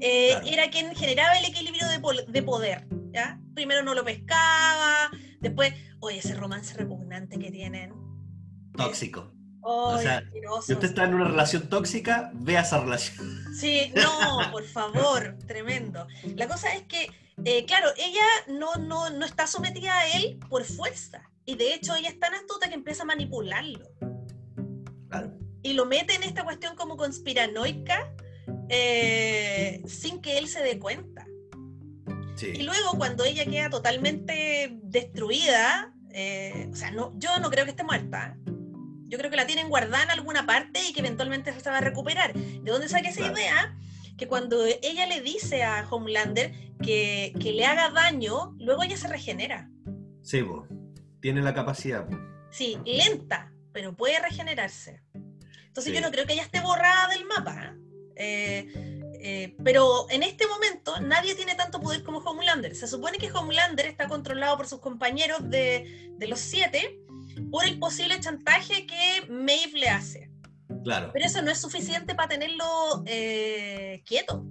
[0.00, 2.86] Eh, era quien generaba el equilibrio de, poder.
[3.12, 3.40] ¿ya?
[3.54, 7.94] Primero no lo pescaba, después, oye, ese romance repugnante que tienen.
[8.76, 9.36] Tóxico
[9.68, 10.22] o sea,
[10.64, 13.44] si usted está en una relación tóxica, vea esa relación.
[13.52, 16.06] Sí, no, por favor, tremendo.
[16.36, 17.10] La cosa es que,
[17.44, 21.22] eh, claro, ella no, no, no está sometida a él por fuerza.
[21.44, 23.88] Y de hecho, ella es tan astuta que empieza a manipularlo.
[25.08, 25.32] Claro.
[25.62, 28.14] Y lo mete en esta cuestión como conspiranoica
[28.68, 31.26] eh, sin que él se dé cuenta.
[32.36, 32.48] Sí.
[32.54, 37.70] Y luego, cuando ella queda totalmente destruida, eh, o sea, no, yo no creo que
[37.70, 38.36] esté muerta,
[39.08, 41.80] yo creo que la tienen guardada en alguna parte y que eventualmente se va a
[41.80, 42.34] recuperar.
[42.34, 43.76] ¿De dónde saqué esa idea?
[44.18, 46.52] Que cuando ella le dice a Homelander
[46.82, 49.70] que, que le haga daño, luego ella se regenera.
[50.22, 50.44] Sí,
[51.20, 52.06] tiene la capacidad.
[52.50, 55.02] Sí, lenta, pero puede regenerarse.
[55.66, 57.62] Entonces yo no creo que ella esté borrada del mapa.
[57.62, 57.85] ¿eh?
[58.16, 62.74] Eh, pero en este momento nadie tiene tanto poder como Homelander.
[62.74, 67.00] Se supone que Homelander está controlado por sus compañeros de, de los siete
[67.50, 70.30] por el posible chantaje que Maeve le hace.
[70.84, 71.10] Claro.
[71.12, 72.64] Pero eso no es suficiente para tenerlo
[73.06, 74.44] eh, quieto.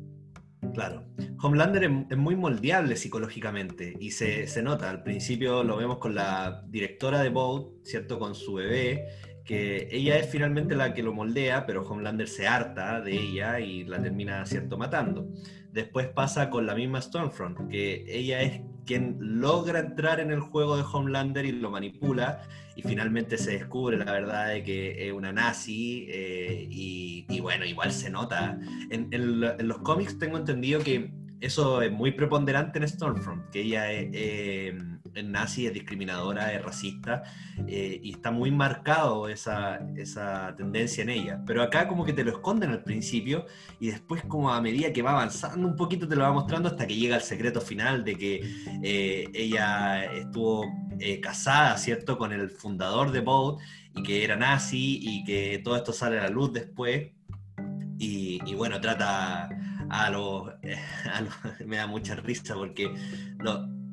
[0.73, 1.06] Claro.
[1.41, 4.89] Homelander es, muy moldeable psicológicamente y se, se, nota.
[4.89, 8.19] Al principio lo vemos con la directora de Boat, ¿cierto?
[8.19, 9.08] Con su bebé,
[9.45, 13.84] que ella es finalmente la que lo moldea, pero Homelander se harta de ella y
[13.84, 14.77] la termina, ¿cierto?
[14.77, 15.29] Matando.
[15.71, 20.77] Después pasa con la misma Stormfront, que ella es quien logra entrar en el juego
[20.77, 22.41] de Homelander y lo manipula
[22.75, 27.91] y finalmente se descubre la verdad de que es una nazi eh, y, bueno, igual
[27.91, 28.60] se nota.
[28.89, 34.09] En, los cómics tengo entendido que eso es muy preponderante en Stormfront, que ella es,
[34.13, 34.77] eh,
[35.23, 37.23] nazi, es discriminadora, es racista,
[37.67, 41.41] eh, y está muy marcado esa, esa tendencia en ella.
[41.45, 43.45] Pero acá como que te lo esconden al principio
[43.79, 46.87] y después como a medida que va avanzando un poquito te lo va mostrando hasta
[46.87, 48.41] que llega el secreto final de que
[48.83, 50.65] eh, ella estuvo
[51.21, 53.59] casada, ¿cierto?, con el fundador de Boat
[53.93, 57.11] y que era nazi y que todo esto sale a la luz después.
[57.97, 59.49] Y, y bueno, trata
[60.03, 60.51] a los,
[61.65, 62.93] me da mucha risa porque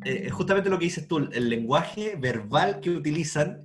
[0.05, 3.63] eh, justamente lo que dices tú, el lenguaje verbal que utilizan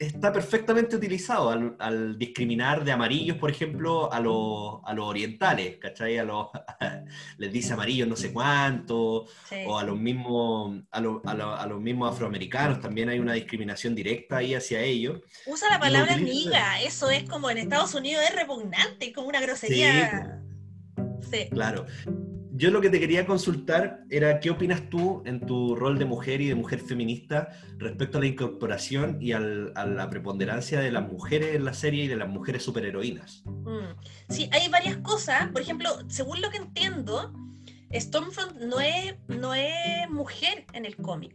[0.00, 6.16] está perfectamente utilizado al, discriminar de amarillos, por ejemplo, a, los, a los orientales, ¿cachai?
[6.16, 6.48] A los,
[7.36, 9.26] les dice amarillos no sé cuánto,
[9.66, 14.54] o a los, mismos, a, a, los mismos afroamericanos también hay una discriminación directa ahí
[14.54, 15.20] hacia ellos.
[15.46, 20.40] Usa la palabra amiga, eso es como en Estados Unidos es repugnante, como una grosería.
[21.50, 21.86] Claro.
[22.52, 26.40] Yo lo que te quería consultar era qué opinas tú en tu rol de mujer
[26.40, 31.54] y de mujer feminista respecto a la incorporación y a la preponderancia de las mujeres
[31.54, 33.42] en la serie y de las mujeres superheroínas.
[33.46, 33.98] Mm.
[34.28, 35.48] Sí, hay varias cosas.
[35.48, 37.32] Por ejemplo, según lo que entiendo,
[37.94, 41.34] Stormfront no es, no es mujer en el cómic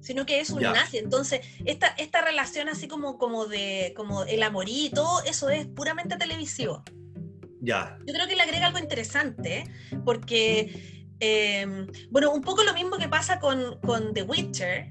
[0.00, 0.98] sino que es un nazi.
[0.98, 6.82] Entonces, esta, esta relación así como, como de como el amorito, eso es puramente televisivo.
[8.06, 9.64] Yo creo que le agrega algo interesante,
[10.04, 14.88] porque, em, bueno, un poco lo mismo que pasa con, con The Witcher.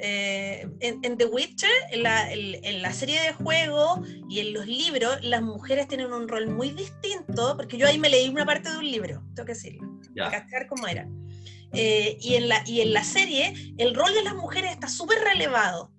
[0.00, 5.18] Eh, en, The Witcher, en la, en la, serie de juego y en los libros,
[5.22, 8.78] las mujeres tienen un rol muy distinto, porque yo ahí me leí una parte de
[8.78, 11.08] un libro, tengo que decirlo, para cachar cómo era.
[11.72, 15.18] Eh, y, en la, y en la serie, el rol de las mujeres está súper
[15.18, 15.90] relevado,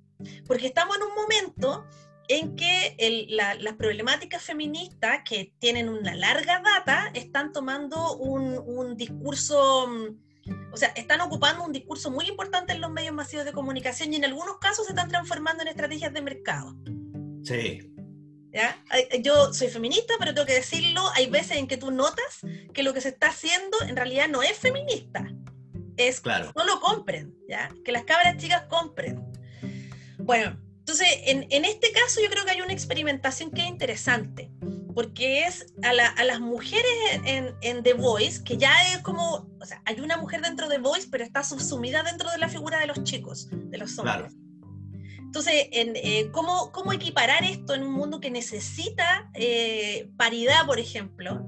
[0.47, 1.85] porque estamos en un momento
[2.29, 10.71] en que las problemáticas feministas que tienen una larga data están tomando un, discurso, mm,
[10.71, 14.17] o sea, están ocupando un discurso muy importante en los medios masivos de comunicación y
[14.17, 16.75] en algunos casos se están transformando en estrategias de mercado.
[17.43, 17.91] Sí.
[19.21, 22.41] Yo soy feminista, pero tengo que decirlo, hay veces en que tú notas
[22.73, 25.25] que lo que se está haciendo en realidad no es feminista,
[25.97, 26.53] es claro.
[26.53, 27.69] que no lo compren, ¿ya?
[27.83, 29.31] que las cabras chicas compren.
[30.19, 34.51] Bueno, entonces, en, este caso yo creo que hay una experimentación que es interesante,
[34.95, 36.83] porque es a, las mujeres
[37.23, 40.81] en, The Voice, que ya es como, o sea, hay una mujer dentro de The
[40.81, 44.33] Voice, pero está subsumida dentro de la figura de los chicos, de los hombres.
[45.19, 51.47] Entonces, eh, ¿cómo, ¿cómo, equiparar esto en un mundo que necesita eh, paridad, por ejemplo,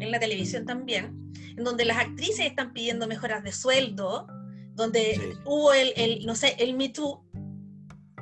[0.00, 1.28] en la televisión también?
[1.58, 4.28] en donde las actrices están pidiendo mejoras de sueldo,
[4.74, 7.27] donde hubo el, el, no sé, el Me Too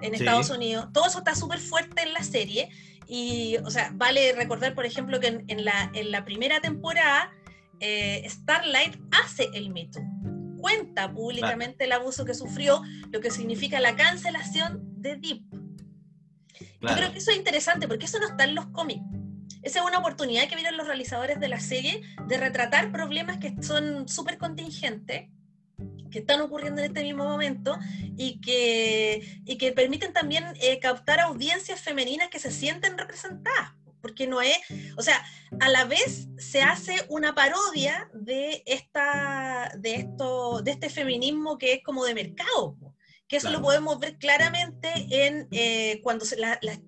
[0.03, 0.89] en Estados Unidos.
[0.93, 2.69] Todo eso está súper fuerte en la serie.
[3.09, 7.31] Y, o sea, vale recordar, por ejemplo, que en, la, en la, primera temporada,
[7.81, 10.03] eh, Starlight hace el Me Too.
[10.61, 12.83] Cuenta públicamente el abuso que sufrió,
[13.13, 15.43] lo que significa la cancelación de Deep.
[16.81, 19.03] Yo creo que eso es interesante porque eso no está en los cómics.
[19.63, 23.55] Esa es una oportunidad que vieron los realizadores de la serie de retratar problemas que
[23.63, 25.29] son súper contingentes
[26.11, 27.79] que están ocurriendo en este mismo momento
[28.17, 33.73] y que, y que permiten también eh, captar audiencias femeninas que se sienten representadas.
[34.01, 34.57] Porque no es,
[34.97, 35.25] o sea,
[35.59, 41.73] a la vez se hace una parodia de, esta, de, esto, de este feminismo que
[41.73, 42.77] es como de mercado
[43.29, 46.37] que eso lo podemos ver claramente en eh, cuando se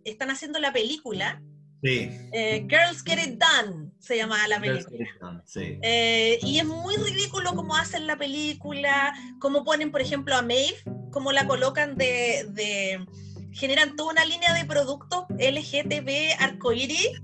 [0.04, 1.42] están haciendo la película.
[1.82, 2.10] Sí.
[2.32, 5.42] Eh, Girls Get It Done se llama la película.
[5.44, 5.78] sí.
[5.82, 10.76] Eh, y es muy ridículo cómo hacen la película, cómo ponen, por ejemplo, a Maeve,
[11.12, 13.06] cómo la colocan de, de
[13.52, 17.20] generan toda una línea de productos LGTB arcoíris.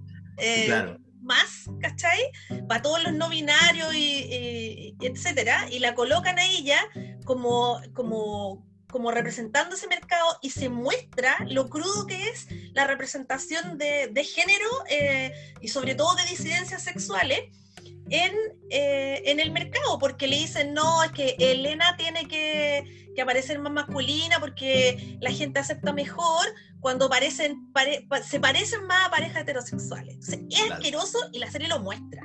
[0.67, 2.31] claro más, ¿cachai?
[2.69, 6.79] Para todos los no binarios y, etcétera, y la colocan a ella
[7.25, 8.65] como, como
[8.95, 14.69] como representando ese mercado y se muestra lo crudo que es la representación de, género
[14.89, 17.41] eh, y sobre todo de disidencias sexuales
[18.09, 18.33] en,
[18.71, 23.59] eh, en, el mercado, porque le dicen, no, es que Elena tiene que, que aparecer
[23.59, 26.47] más masculina porque la gente acepta mejor
[26.79, 27.67] cuando parecen,
[28.25, 30.19] se parecen más a parejas heterosexuales.
[30.29, 32.23] es asqueroso y la serie lo muestra.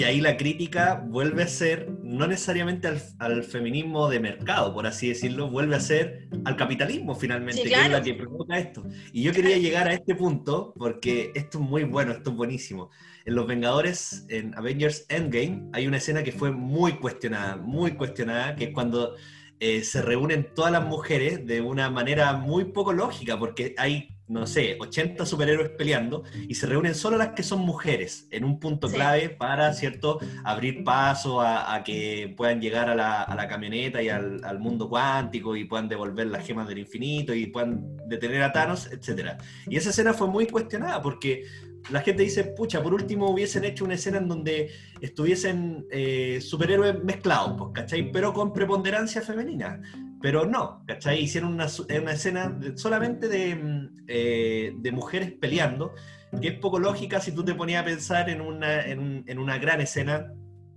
[0.00, 5.08] Y ahí la crítica vuelve a ser, no necesariamente al, feminismo de mercado, por así
[5.10, 8.82] decirlo, vuelve a ser al capitalismo finalmente, que es la que provoca esto.
[9.12, 12.88] Y yo quería llegar a este punto porque esto es muy bueno, esto es buenísimo.
[13.26, 18.56] En Los Vengadores, en Avengers Endgame, hay una escena que fue muy cuestionada, muy cuestionada,
[18.56, 19.16] que es cuando
[19.58, 24.46] eh, se reúnen todas las mujeres de una manera muy poco lógica, porque hay no
[24.46, 28.88] sé, 80 superhéroes peleando y se reúnen solo las que son mujeres en un punto
[28.88, 34.60] clave para, ¿cierto?, abrir paso a, que puedan llegar a la, camioneta y al, al,
[34.60, 39.32] mundo cuántico y puedan devolver las gemas del infinito y puedan detener a Thanos, etc.
[39.66, 41.46] Y esa escena fue muy cuestionada porque
[41.88, 47.02] la gente dice, pucha, por último hubiesen hecho una escena en donde estuviesen eh, superhéroes
[47.02, 48.12] mezclados, pues, ¿cachai?
[48.12, 49.80] Pero con preponderancia femenina.
[50.20, 51.22] Pero no, ¿cachai?
[51.22, 55.94] Hicieron una, escena solamente de, mm, eh, de, mujeres peleando,
[56.40, 59.80] que es poco lógica si tú te ponías a pensar en una, en una gran
[59.80, 60.32] escena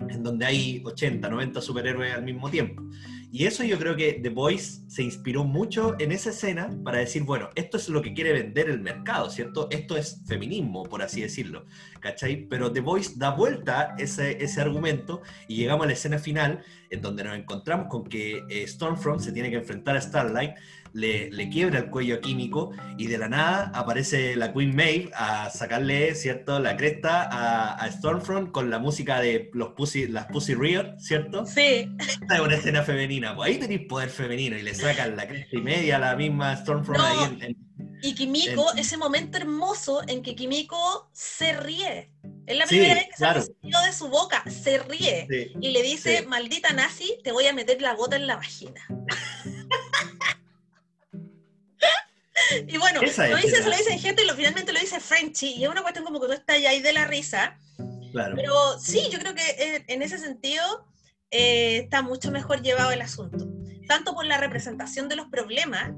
[0.10, 2.84] en donde hay 80, 90 superhéroes al mismo tiempo.
[3.36, 7.24] Y eso yo creo que The Voice se inspiró mucho en esa escena para decir,
[7.24, 9.68] bueno, esto es lo que quiere vender el mercado, ¿cierto?
[9.72, 11.66] Esto es feminismo, por así decirlo,
[12.00, 12.48] ¿cachai?
[12.48, 17.02] Pero The Voice da vuelta ese, ese argumento y llegamos a la escena final en
[17.02, 20.52] donde nos encontramos con que eh, Stormfront se tiene que enfrentar a Starlight
[20.94, 26.16] le, quiebra el cuello químico y de la nada aparece la Queen Maeve a sacarle,
[26.16, 31.46] ¿cierto?, la cresta a, Stormfront con la música de los Pussy, las Pussy Riot, ¿cierto?
[31.46, 31.90] Sí.
[32.00, 35.56] Esta es una escena femenina, pues ahí tenéis poder femenino y le sacan la cresta
[35.56, 37.64] y media a la misma Stormfront ahí en,
[38.06, 42.12] y Kimiko, ese momento hermoso en que Kimiko se ríe.
[42.46, 45.26] Es la primera vez que se se de su boca, se ríe.
[45.62, 48.86] y le dice, maldita nazi, te voy a meter la gota en la vagina.
[52.68, 55.64] Y bueno, lo dice, se lo dice gente y lo, finalmente lo dice Frenchy, y
[55.64, 57.58] es una cuestión como que tú estás ahí de la risa.
[58.12, 58.36] Claro.
[58.36, 60.64] Pero sí, yo creo que en ese sentido
[61.32, 63.48] eh, está mucho mejor llevado el asunto.
[63.88, 65.92] Tanto por la representación de los problemas,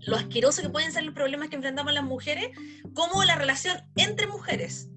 [0.00, 2.50] lo asqueroso que pueden ser los problemas que enfrentamos las mujeres,
[2.94, 4.88] como la relación entre mujeres.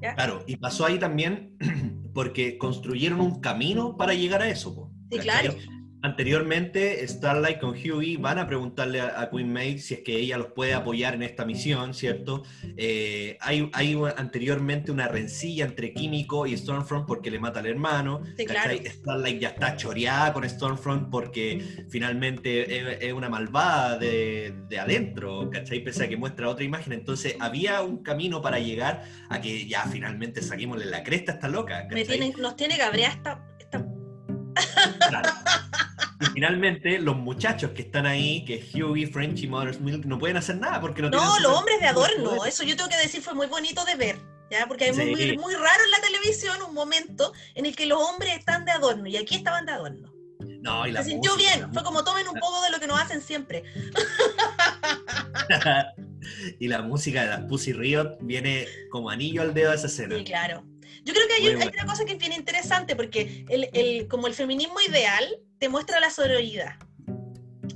[0.00, 1.56] Claro, y pasó ahí también
[2.14, 4.90] porque construyeron un camino para llegar a eso.
[5.10, 5.54] sí, claro.
[6.02, 10.52] Anteriormente, Starlight con Hughie van a preguntarle a, Queen Maeve si es que ella los
[10.52, 12.42] puede apoyar en esta misión, ¿cierto?
[12.76, 18.22] Eh, hay, hay anteriormente una rencilla entre Químico y Stormfront porque le mata al hermano.
[18.38, 25.84] Starlight ya está choreada con Stormfront porque finalmente es, una malvada de, adentro, ¿cachai?
[25.84, 26.94] Pese a que muestra otra imagen.
[26.94, 31.48] Entonces, había un camino para llegar a que ya finalmente saquémosle la cresta a esta
[31.48, 31.86] loca.
[32.38, 33.44] nos tiene que abrir esta...
[35.08, 35.30] Claro.
[36.34, 40.56] Finalmente, los muchachos que están ahí, que Hughie, French y Mother's Milk, no pueden hacer
[40.56, 42.44] nada porque no No, los hombres de adorno.
[42.44, 44.18] Eso yo tengo que decir fue muy bonito de ver.
[44.50, 44.66] ¿ya?
[44.66, 48.38] Porque es muy, muy, raro en la televisión un momento en el que los hombres
[48.38, 49.06] están de adorno.
[49.06, 50.12] Y aquí estaban de adorno.
[50.60, 51.72] No, y la Se sintió bien.
[51.72, 53.64] Fue como tomen un poco de lo que nos hacen siempre.
[56.60, 60.16] y la música de las Pussy Riot viene como anillo al dedo de esa escena.
[60.16, 60.64] Sí, claro.
[61.02, 64.26] Yo creo que hay, hay, una cosa que es bien interesante, porque el, el, como
[64.26, 66.74] el feminismo ideal te muestra la sororidad.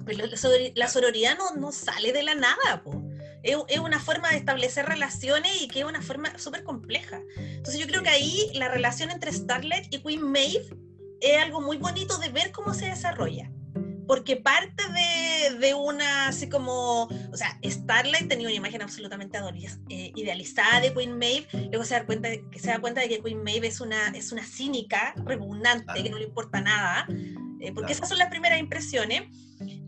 [0.07, 0.27] Pero
[0.75, 3.03] la, sororidad no, no, sale de la nada, po.
[3.43, 7.21] Es, es, una forma de establecer relaciones y que es una forma súper compleja.
[7.37, 10.67] Entonces yo creo que ahí la relación entre Starlight y Queen Maeve
[11.21, 13.51] es algo muy bonito de ver cómo se desarrolla
[14.07, 19.39] porque parte de, de, una, así como, o sea, Starlight tenía una imagen absolutamente
[19.89, 23.09] eh, idealizada de Queen Maeve, luego se da cuenta de, que se da cuenta de
[23.09, 27.07] que Queen Maeve es una, es una cínica, repugnante, que no le importa nada,
[27.73, 29.23] porque esas son las primeras impresiones,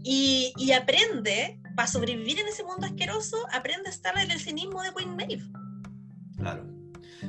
[0.03, 5.17] y, y aprende, para sobrevivir en ese mundo asqueroso, aprende Starlight el cinismo de Queen
[5.17, 5.43] Maeve.
[6.37, 6.77] Claro.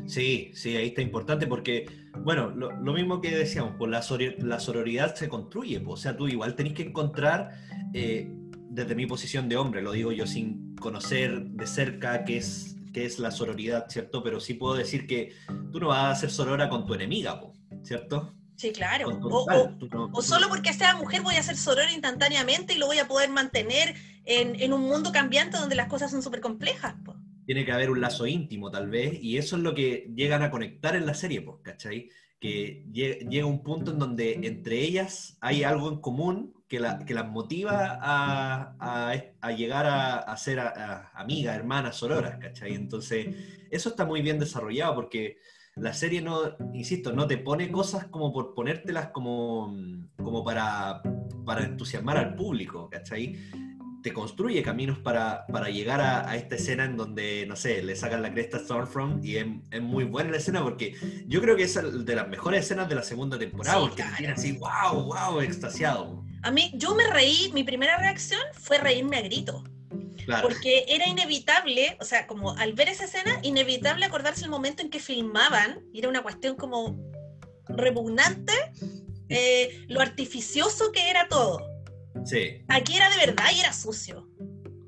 [0.05, 1.87] Sí, sí, ahí está importante porque,
[2.19, 4.03] bueno, lo, mismo que decíamos, pues la,
[4.39, 7.51] la sororidad se construye, pues, o sea, tú igual tenés que encontrar,
[7.93, 8.29] eh,
[8.69, 13.05] desde mi posición de hombre, lo digo yo sin conocer de cerca qué es, qué
[13.05, 14.23] es la sororidad, ¿cierto?
[14.23, 15.33] Pero sí puedo decir que
[15.71, 18.36] tú no vas a ser sorora con tu enemiga, pues, ¿cierto?
[18.58, 19.08] Sí, claro.
[20.12, 23.30] O, solo porque sea mujer voy a ser sorora instantáneamente y lo voy a poder
[23.30, 23.95] mantener
[24.26, 26.95] en, en un mundo cambiante donde las cosas son súper complejas.
[27.05, 30.43] Pues tiene que haber un lazo íntimo tal vez, y eso es lo que llegan
[30.43, 32.10] a conectar en la serie, pues, ¿cachai?
[32.41, 37.14] Que llega un punto en donde entre ellas hay algo en común que, la, que
[37.14, 38.76] las motiva a,
[39.39, 40.60] a, llegar a, ser
[41.14, 42.74] amigas, hermanas, sororas, ¿cachai?
[42.74, 43.28] Entonces,
[43.72, 45.38] eso está muy bien desarrollado porque
[45.80, 49.75] la serie no, insisto, no te pone cosas como por ponértelas como,
[50.17, 51.01] como para,
[51.45, 53.38] para entusiasmar al público, ¿cachai?
[54.07, 58.21] te construye caminos para, para llegar a, esta escena en donde, no sé, le sacan
[58.21, 59.45] la cresta a Stormfront y es,
[59.82, 60.95] muy buena la escena porque
[61.28, 64.34] yo creo que es de las mejores escenas de la segunda temporada porque te tiene
[64.34, 66.23] así, wow, wow, extasiado.
[66.43, 69.63] A mí, yo me reí, mi primera reacción fue reírme a grito.
[70.41, 74.89] Porque era inevitable, o sea, como al ver esa escena, inevitable acordarse el momento en
[74.89, 76.97] que filmaban, y era una cuestión como
[77.69, 78.53] repugnante,
[79.30, 81.65] eh, lo artificioso que era todo.
[82.67, 84.28] Aquí era de verdad y era sucio.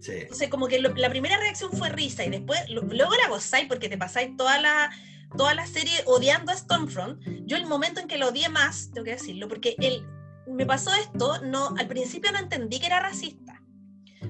[0.01, 0.11] Sí.
[0.13, 3.97] Entonces, como que la primera reacción fue risa y después, luego la gozáis porque te
[3.97, 4.91] pasáis toda la,
[5.37, 7.21] toda la serie odiando a Stormfront.
[7.45, 10.05] Yo, el momento en que lo odié más, tengo que decirlo, porque él,
[10.47, 13.48] me pasó esto, no, al principio no entendí que era racista.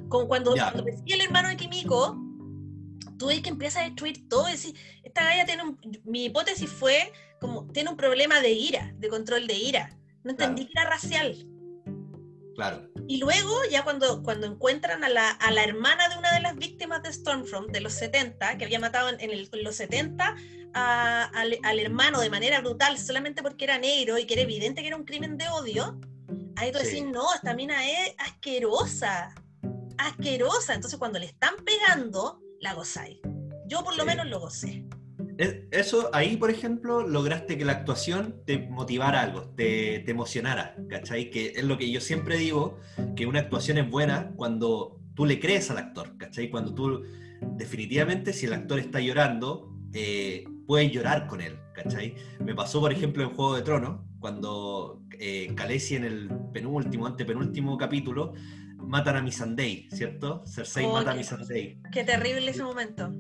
[0.10, 2.18] Como cuando, cuando decía el hermano de Kimiko,
[3.18, 6.70] tú ves que empieza a destruir todo y decís, esta galla tiene un, mi hipótesis
[6.70, 9.98] fue como, tiene un problema de ira, de control de ira.
[10.24, 11.36] No entendí que era racial.
[13.08, 16.56] Y luego, ya cuando, cuando encuentran a la, a la, hermana de una de las
[16.56, 20.36] víctimas de Stormfront de los 70, que había matado en, el, los 70
[20.74, 24.88] al, al, hermano de manera brutal solamente porque era negro y que era evidente que
[24.88, 26.00] era un crimen de odio,
[26.58, 29.34] ahí tú decís, no, esta mina es asquerosa,
[30.00, 30.74] asquerosa.
[30.74, 33.20] Entonces cuando le están pegando, la gozáis.
[33.68, 34.86] Yo por lo menos lo gocé.
[35.72, 41.30] Eso, ahí, por ejemplo, lograste que la actuación te motivara algo, te, te, emocionara, ¿cachai?
[41.30, 42.78] Que es lo que yo siempre digo,
[43.16, 46.50] que una actuación es buena cuando tú le crees al actor, ¿cachai?
[46.50, 47.04] Cuando tú,
[47.56, 52.16] definitivamente, si el actor está llorando, eh, puedes llorar con él, ¿cachai?
[52.40, 57.78] Me pasó, por ejemplo, en Juego de Tronos, cuando eh, Khaleesi en el penúltimo, antepenúltimo
[57.78, 58.34] capítulo,
[58.90, 60.44] matan a Missandei, ¿cierto?
[60.48, 61.80] Cersei oh, mata a Missandei.
[61.92, 63.14] Qué terrible ese momento.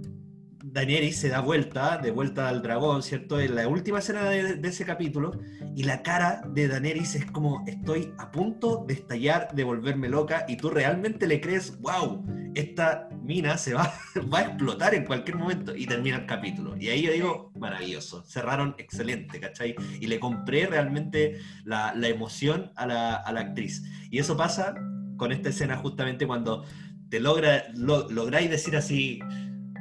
[0.63, 3.39] Daenerys se da vuelta, de vuelta al dragón, ¿cierto?
[3.39, 5.39] En la última escena de, ese capítulo,
[5.75, 10.45] y la cara de Daenerys es como, estoy a punto de estallar, de volverme loca,
[10.47, 13.93] y tú realmente le crees, wow, esta mina se va,
[14.33, 16.75] va a explotar en cualquier momento, y termina el capítulo.
[16.77, 19.75] Y ahí yo digo, maravilloso, cerraron excelente, ¿cachai?
[20.01, 23.83] Y le compré realmente la, la emoción a la, a la, actriz.
[24.11, 24.75] Y eso pasa
[25.19, 26.65] con esta escena justamente cuando
[27.09, 29.19] te logra, lográis decir así,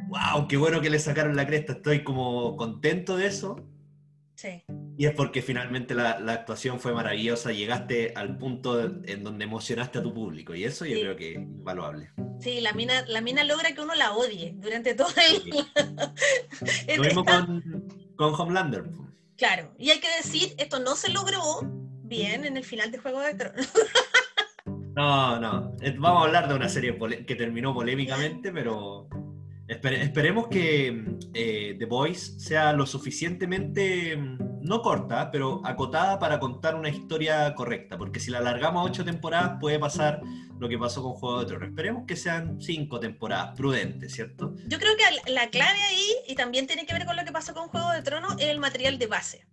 [0.08, 3.64] wow, qué bueno que le sacaron la cresta, estoy como contento de eso.
[4.34, 4.62] Sí.
[4.96, 10.02] Y es porque finalmente la, actuación fue maravillosa, llegaste al punto en donde emocionaste a
[10.02, 12.10] tu público y eso yo creo que es invaluable.
[12.40, 15.50] Sí, la mina, la mina logra que uno la odie durante todo el...
[16.96, 18.84] Lo mismo con, con Homelander.
[19.36, 21.60] Claro, y hay que decir, esto no se logró
[22.02, 23.68] bien en el final de Juego de Tronos.
[24.98, 25.76] No, no.
[25.80, 29.08] Eh, vamos a hablar de una serie que terminó polémicamente, pero
[29.68, 36.74] esperemos que eh, The Voice sea lo suficientemente, mm, no corta, pero acotada para contar
[36.74, 40.20] una historia correcta, porque si la alargamos a ocho temporadas puede pasar
[40.58, 41.68] lo que pasó con Juego de Tronos.
[41.68, 44.56] Esperemos que sean cinco temporadas, prudentes, ¿cierto?
[44.66, 47.54] Yo creo que la clave ahí, y también tiene que ver con lo que pasó
[47.54, 49.46] con Juego de Tronos, es el material de base.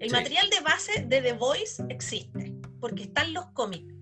[0.00, 3.99] El material de base de The Voice existe, porque están los cómics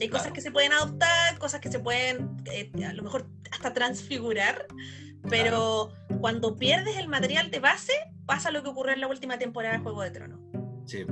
[0.00, 3.72] hay cosas que se pueden adoptar, cosas que se pueden eh, a lo mejor hasta
[3.72, 4.66] transfigurar,
[5.28, 7.92] pero cuando pierdes el material de base,
[8.26, 10.40] pasa lo que ocurrió en la última temporada de Juego de Tronos.
[10.86, 11.04] Sí,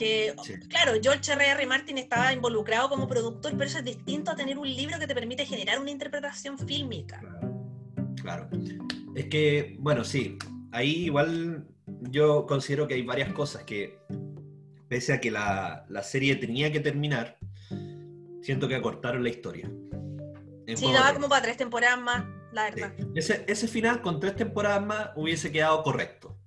[0.00, 0.34] que,
[0.68, 1.46] claro, George R.
[1.46, 1.66] R.
[1.66, 5.14] Martin estaba involucrado como productor, pero eso es distinto a tener un libro que te
[5.14, 7.20] permite generar una interpretación fílmica.
[8.22, 8.48] Claro.
[9.14, 10.38] Es que, bueno, sí,
[10.72, 11.66] ahí igual
[12.10, 13.98] yo considero que hay varias cosas que,
[14.88, 17.36] pese a que la, serie tenía que terminar,
[18.42, 19.70] siento que acortaron la historia.
[20.74, 22.94] sí, daba como para tres temporadas más, la verdad.
[23.14, 26.40] Ese, ese final con tres temporadas más hubiese quedado correcto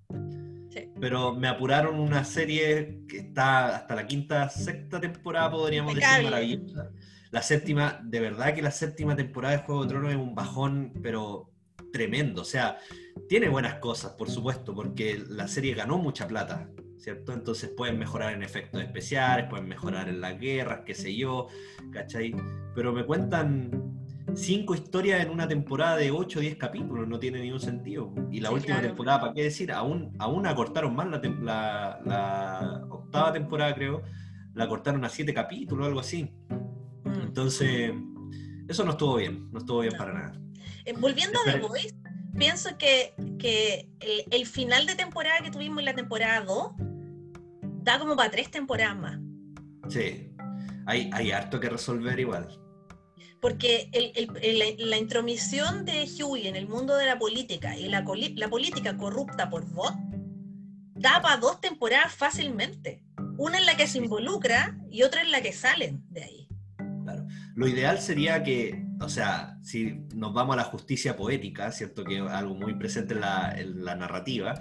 [1.00, 6.92] pero me apuraron una serie que está hasta la quinta, sexta temporada, podríamos decir, maravillosa.
[7.32, 10.94] La séptima, de verdad que la séptima temporada de Juego de Tronos es un bajón,
[11.02, 11.52] pero
[11.92, 12.44] tremendo.
[12.44, 12.78] O sea,
[13.28, 16.70] tiene buenas cosas, por supuesto, porque la serie ganó mucha plata,
[17.04, 17.34] ¿cierto?
[17.34, 21.48] Entonces pueden mejorar en efectos especiales, pueden mejorar en las guerras, qué sé yo,
[21.92, 22.34] ¿cachai?
[22.74, 23.72] Pero me cuentan
[24.36, 28.14] cinco historias en una temporada de 8 o 10 capítulos, no tiene ningún sentido.
[28.32, 29.74] Y la última temporada, ¿para qué decir?
[29.74, 34.02] Aún, aún acortaron más la, la, octava temporada, creo,
[34.54, 36.32] la cortaron a 7 capítulos, algo así.
[37.04, 37.22] Mm.
[37.22, 37.92] Entonces,
[38.70, 40.42] eso no estuvo bien, no estuvo bien para nada.
[40.86, 41.94] Eh, volviendo a The Voice,
[42.38, 46.93] pienso que, que el, el, final de temporada que tuvimos en la temporada 2
[47.84, 49.20] da como para tres temporadas más.
[49.90, 50.32] Sí,
[50.86, 52.48] hay, hay harto que resolver igual
[53.44, 53.90] porque
[54.80, 58.06] la, intromisión de Huey en el mundo de la política y la,
[58.36, 59.92] la política corrupta por voz
[60.96, 63.04] daba dos temporadas fácilmente.
[63.38, 66.48] Una en la que se involucra y otra en la que salen de ahí.
[67.04, 67.28] Claro.
[67.54, 72.06] Lo ideal sería que, o sea, si nos vamos a la justicia poética, ¿cierto?
[72.06, 74.54] Que es algo muy presente en la, en la narrativa,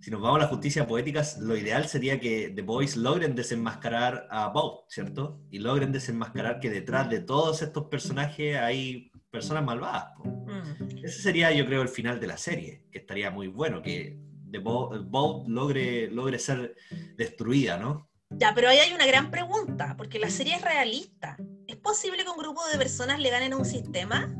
[0.00, 4.28] si nos vamos a la justicia poética, lo ideal sería que The Boys logren desenmascarar
[4.30, 5.40] a Bob, ¿cierto?
[5.50, 10.12] Y logren desenmascarar que detrás de todos estos personajes hay personas malvadas.
[10.24, 11.04] Mm.
[11.04, 14.18] Ese sería, yo creo, el final de la serie, que estaría muy bueno, que
[14.50, 16.76] The Bob, logre, logre ser
[17.16, 18.08] destruida, ¿no?
[18.30, 21.36] Ya, pero ahí hay una gran pregunta, porque la serie es realista.
[21.66, 24.32] ¿Es posible que un grupo de personas le ganen a un sistema?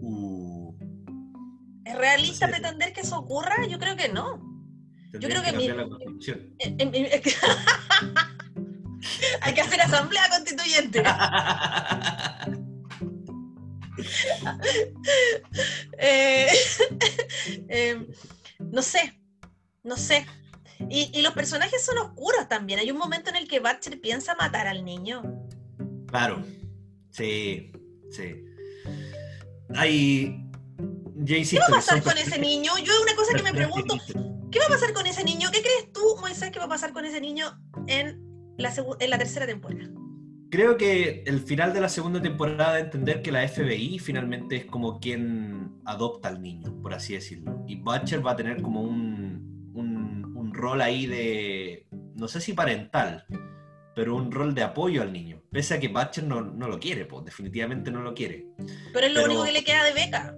[0.00, 0.74] Uh.
[1.84, 3.66] ¿Es realista pretender que eso ocurra?
[3.66, 4.47] Yo creo que no.
[5.12, 5.68] Yo creo que, mi...
[5.68, 6.54] la constitución.
[9.40, 11.02] Hay que hacer asamblea constituyente.
[15.98, 16.46] Eh,
[17.68, 18.06] eh,
[18.60, 19.20] no sé,
[19.82, 20.26] no sé.
[20.88, 22.78] Y, los personajes son oscuros también.
[22.78, 25.22] Hay un momento en el que Batcher piensa matar al niño.
[26.06, 26.44] Claro,
[27.10, 27.72] sí,
[28.10, 28.44] sí.
[29.74, 30.44] Hay.
[31.26, 32.72] ¿Qué va a pasar con ese niño?
[32.78, 33.96] Yo una cosa que me pregunto,
[34.50, 35.50] ¿Qué va a pasar con ese niño?
[35.52, 39.18] ¿Qué crees tú, Moisés, que va a pasar con ese niño en la, en la
[39.18, 39.90] tercera temporada?
[40.50, 44.64] Creo que el final de la segunda temporada de entender que la FBI finalmente es
[44.64, 47.62] como quien adopta al niño, por así decirlo.
[47.66, 51.86] Y Butcher va a tener como un, un, rol ahí de,
[52.16, 53.26] no sé si parental,
[53.94, 55.40] pero un rol de apoyo al niño.
[55.52, 58.48] Pese a que Butcher no, no lo quiere, pues definitivamente no lo quiere.
[58.92, 60.34] Pero es lo único que le queda de beca.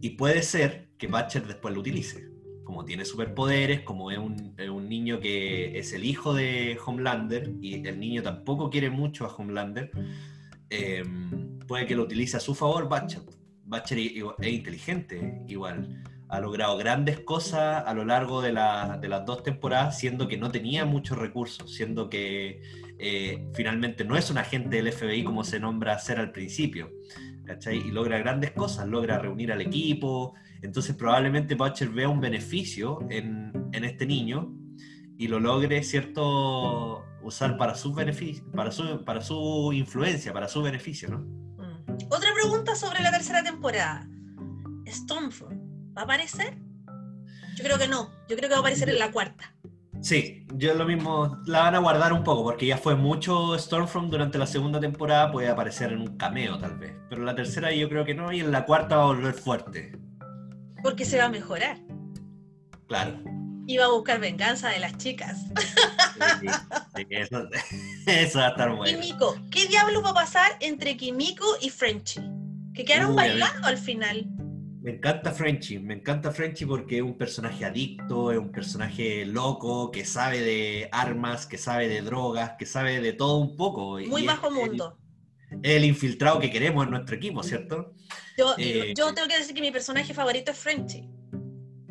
[0.00, 2.33] Y puede ser que Butcher después lo utilice
[2.64, 4.54] como tiene superpoderes, como es un,
[4.88, 9.90] niño que es el hijo de Homelander y el niño tampoco quiere mucho a Homelander,
[10.70, 13.22] em, puede que lo utilice a su favor Batcher.
[13.64, 16.02] Batcher es inteligente igual.
[16.28, 20.84] Ha logrado grandes cosas a lo largo de, las dos temporadas, siendo que no tenía
[20.84, 22.62] muchos recursos, siendo que
[22.98, 26.90] eh, finalmente no es un agente del FBI como se nombra ser al principio.
[27.70, 30.34] Y logra grandes cosas, logra reunir al equipo,
[30.64, 34.52] entonces probablemente Butcher vea un beneficio en, este niño
[35.18, 40.62] y lo logre, ¿cierto?, usar para su beneficio, para su, para su influencia, para su
[40.62, 41.18] beneficio, ¿no?
[41.18, 41.96] Mm.
[42.10, 44.08] Otra pregunta sobre la tercera temporada.
[44.86, 45.60] ¿Stormfront
[45.96, 46.58] va a aparecer?
[47.56, 48.10] Yo creo que no.
[48.28, 49.54] Yo creo que va a aparecer en la cuarta.
[50.00, 54.10] Sí, yo lo mismo, la van a guardar un poco, porque ya fue mucho Stormfront
[54.10, 57.72] durante la segunda temporada, puede aparecer en un cameo tal vez, pero en la tercera
[57.72, 59.98] yo creo que no, y en la cuarta va a volver fuerte.
[60.84, 61.78] Porque se va a mejorar.
[62.86, 63.18] Claro.
[63.24, 65.46] Va a buscar venganza de las chicas.
[67.08, 69.00] eso, va a estar bueno.
[69.00, 72.20] Kimiko, ¿qué diablos va a pasar entre Kimiko y Frenchy?
[72.74, 74.26] Que quedaron bailando al final.
[74.82, 79.90] Me encanta Frenchy, me encanta Frenchy porque es un personaje adicto, es un personaje loco,
[79.90, 83.98] que sabe de armas, que sabe de drogas, que sabe de todo un poco.
[84.06, 84.98] Muy bajo mundo.
[85.62, 87.94] El infiltrado que queremos en nuestro equipo, ¿cierto?
[88.58, 91.08] Eh, yo, tengo que decir que mi personaje favorito es Frenchy.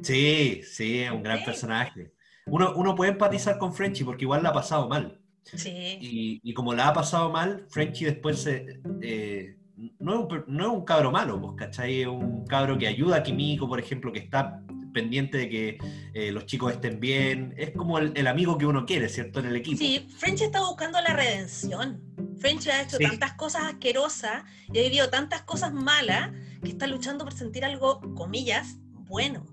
[0.02, 2.14] Sí, sí, es un gran personaje.
[2.46, 5.20] Uno, uno puede empatizar con Frenchy porque igual la ha pasado mal.
[5.44, 6.40] Sí.
[6.44, 9.58] Y, como la ha pasado mal, Frenchy después se, eh,
[10.00, 12.02] no, es un, no, es un, cabro malo, pues, ¿cachai?
[12.02, 14.62] Es un cabro que ayuda a Kimiko, por ejemplo, que está
[14.94, 15.78] pendiente de que
[16.14, 17.54] eh, los chicos estén bien.
[17.58, 19.40] Es como el, amigo que uno quiere, ¿cierto?
[19.40, 19.78] En el equipo.
[19.78, 22.02] Sí, French está buscando la redención.
[22.40, 26.32] French ha hecho tantas cosas asquerosas y ha vivido tantas cosas malas
[26.62, 29.46] que está luchando por sentir algo, comillas, bueno.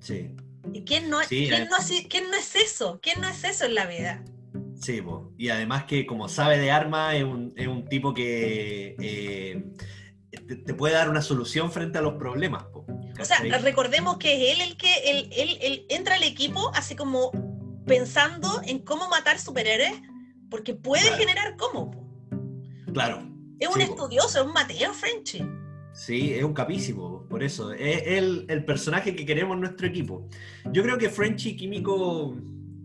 [0.00, 0.34] Sí.
[0.72, 1.76] ¿Y quién no, ¿quién, no,
[2.08, 3.00] ¿quién no es eso?
[3.02, 4.24] ¿Quién no es eso en la vida?
[4.80, 5.02] Sí,
[5.36, 9.62] y además que como sabe de armas, es un, es un tipo que eh,
[10.30, 12.64] te, puede dar una solución frente a los problemas.
[13.20, 17.30] O sea, recordemos que es él el que él, él, entra al equipo así como
[17.86, 19.92] pensando en cómo matar superhéroes,
[20.48, 21.90] porque puede generar cómo.
[22.92, 23.28] Claro.
[23.58, 25.44] Es un estudioso, es un Mateo Frenchy.
[25.92, 27.72] Sí, es un capísimo, por eso.
[27.72, 30.28] Es el, el, personaje que queremos en nuestro equipo.
[30.72, 32.36] Yo creo que Frenchy y Químico,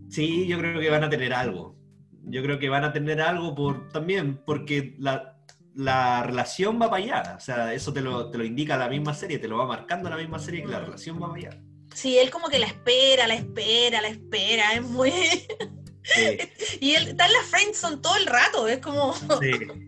[0.08, 1.76] sí, yo creo que van a tener algo.
[2.24, 5.35] Yo creo que van a tener algo por también, porque la,
[5.76, 7.34] la relación va para allá.
[7.36, 10.10] O sea, eso te lo, te lo indica la misma serie, te lo va marcando
[10.10, 11.62] la misma serie que la relación va para allá.
[11.94, 15.10] Sí, él como que la espera, la espera, la espera, es muy...
[16.80, 19.14] y él está en la friendzone todo el rato, es como...
[19.14, 19.26] Sí.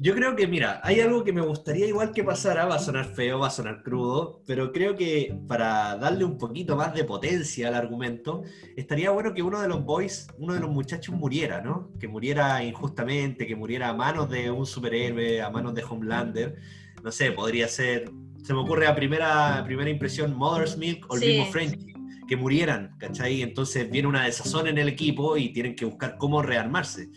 [0.00, 3.06] Yo creo que, mira, hay algo que me gustaría igual que pasara, va a sonar
[3.06, 7.66] feo, va a sonar crudo, pero creo que para darle un poquito más de potencia
[7.66, 8.44] al argumento,
[8.76, 11.90] estaría bueno que uno de los boys, uno de los muchachos muriera, ¿no?
[11.98, 16.54] Que muriera injustamente, que muriera a manos de un superhéroe, a manos de Homelander.
[17.02, 18.08] No sé, podría ser,
[18.44, 21.92] se me ocurre a primera, primera impresión, Mother's Milk o el mismo Frenchy,
[22.28, 23.42] que murieran, ¿cachai?
[23.42, 27.10] Entonces viene una desazón en el equipo y tienen que buscar cómo rearmarse.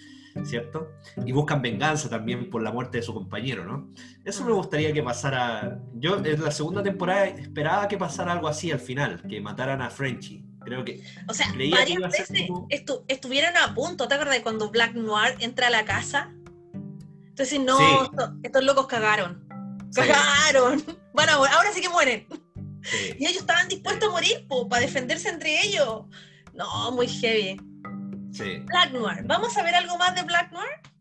[0.46, 0.92] ¿Cierto?
[1.26, 3.90] Y buscan venganza también por la muerte de su compañero, ¿no?
[4.26, 5.80] Eso me gustaría que pasara.
[5.94, 9.90] Yo en la segunda temporada esperaba que pasara algo así al final, que mataran a
[9.90, 10.46] Frenchy.
[10.64, 11.04] Creo que.
[11.28, 12.32] O sea, varias veces
[13.08, 14.08] estuvieron a punto.
[14.08, 16.34] ¿Te acuerdas de cuando Black Noir entra a la casa?
[17.28, 18.12] Entonces, no,
[18.44, 19.48] estos, locos cagaron.
[19.94, 20.84] Cagaron.
[21.14, 22.28] Bueno, ahora sí que mueren.
[23.20, 26.06] Y ellos estaban dispuestos a morir para defenderse entre ellos.
[26.54, 27.58] No, muy heavy.
[28.66, 29.24] Black Noir.
[29.26, 30.92] ¿Vamos a ver algo más de Black Noir?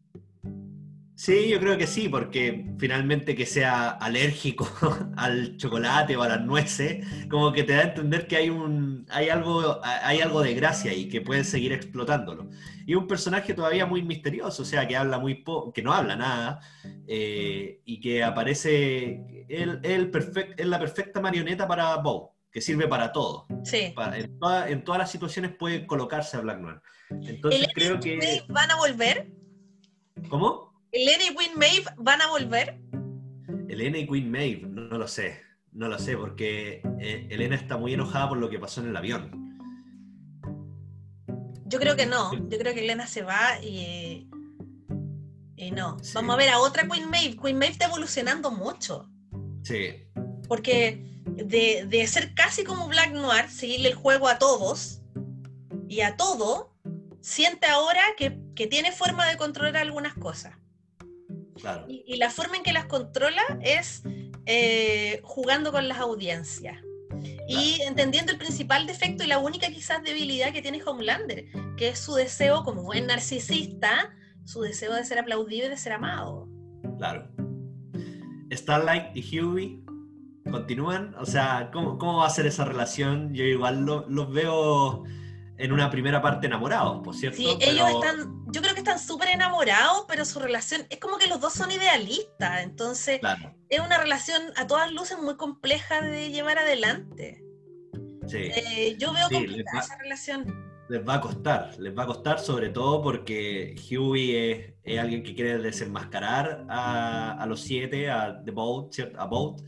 [1.20, 4.66] Sí, yo creo que sí, porque finalmente que sea alérgico
[5.18, 9.04] al chocolate o a las nueces, como que te da a entender que hay un
[9.10, 12.48] hay algo hay algo de gracia y que pueden seguir explotándolo.
[12.86, 16.16] Y un personaje todavía muy misterioso, o sea, que habla muy poco, que no habla
[16.16, 16.60] nada
[17.06, 20.10] eh, y que aparece él, él
[20.56, 23.46] es la perfecta marioneta para Bow, que sirve para todo.
[23.62, 23.94] Sí.
[24.14, 24.38] en,
[24.84, 26.80] todas las situaciones puede colocarse a Black Noir.
[27.10, 28.42] Entonces creo que...
[28.48, 29.30] ¿Van a volver?
[30.28, 30.70] ¿Cómo?
[30.92, 32.78] ¿Elena y Queen Maeve van a volver?
[33.68, 35.40] Elena y Queen Maeve, no, lo sé.
[35.72, 38.96] No lo sé, porque eh, Elena está muy enojada por lo que pasó en el
[38.96, 39.40] avión.
[41.64, 42.32] Yo creo que no.
[42.48, 44.28] Yo creo que Elena se va y.
[45.54, 45.98] Y no.
[46.14, 47.36] Vamos a ver a otra Queen Maeve.
[47.40, 49.08] Queen Maeve está evolucionando mucho.
[49.62, 50.08] Sí.
[50.48, 55.02] Porque de, de ser casi como Black Noir, seguirle el juego a todos
[55.88, 56.69] y a todo,
[57.20, 58.30] siente ahora que,
[58.66, 60.54] tiene forma de controlar algunas cosas.
[61.88, 64.02] Y, la forma en que las controla es
[64.46, 66.78] eh, jugando con las audiencias.
[67.48, 71.46] Y entendiendo el principal defecto y la única quizás debilidad que tiene Homelander,
[71.76, 74.14] que es su deseo como buen narcisista,
[74.44, 76.48] su deseo de ser aplaudido y de ser amado.
[76.98, 77.28] Claro.
[78.52, 79.84] Starlight y Huey
[80.50, 83.34] continúan, o sea, ¿cómo, va a ser esa relación?
[83.34, 85.04] Yo igual los veo
[85.60, 87.36] en una primera parte enamorados, por cierto.
[87.36, 91.26] Sí, ellos están, yo creo que están súper enamorados, pero su relación es como que
[91.26, 93.20] los dos son idealistas, entonces
[93.68, 97.44] es una relación a todas luces muy compleja de llevar adelante.
[98.26, 98.38] Sí.
[98.38, 100.70] Eh, yo veo complicada esa relación.
[100.88, 105.34] Les va a costar, les va a costar sobre todo porque Huey es, alguien que
[105.34, 109.60] quiere desenmascarar a, a los siete, a The Boat, a Boat,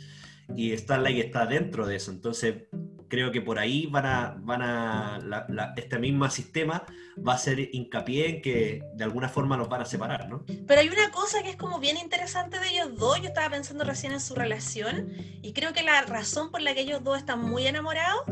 [0.57, 2.65] y Starlight está dentro de eso, entonces
[3.13, 6.83] creo que por ahí van a, van a este mismo sistema
[7.19, 10.47] va a ser hincapié en que de alguna forma los van a separar, ¿no?
[10.67, 13.85] Pero hay una cosa que es como bien interesante de ellos dos, yo estaba pensando
[13.85, 17.43] recién en su relación y creo que la razón por la que ellos dos están
[17.43, 18.23] muy enamorados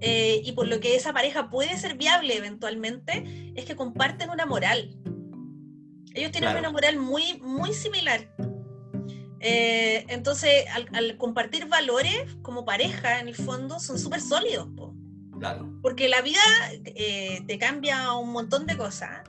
[0.00, 4.44] eh, y por lo que esa pareja puede ser viable eventualmente es que comparten una
[4.44, 4.98] moral.
[6.12, 8.28] Ellos tienen una moral muy, muy similar.
[9.48, 14.66] Eh, entonces, al, compartir valores como pareja, en el fondo, son súper sólidos.
[15.38, 15.72] Claro.
[15.82, 16.40] Porque la vida
[16.84, 19.20] eh, te cambia un montón de cosas,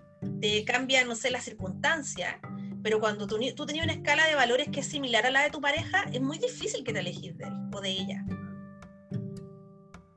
[0.41, 2.37] te cambia, no sé, las circunstancias,
[2.81, 5.51] pero cuando tú, tú tenías una escala de valores que es similar a la de
[5.51, 8.25] tu pareja, es muy difícil que te alejes de él o de ella.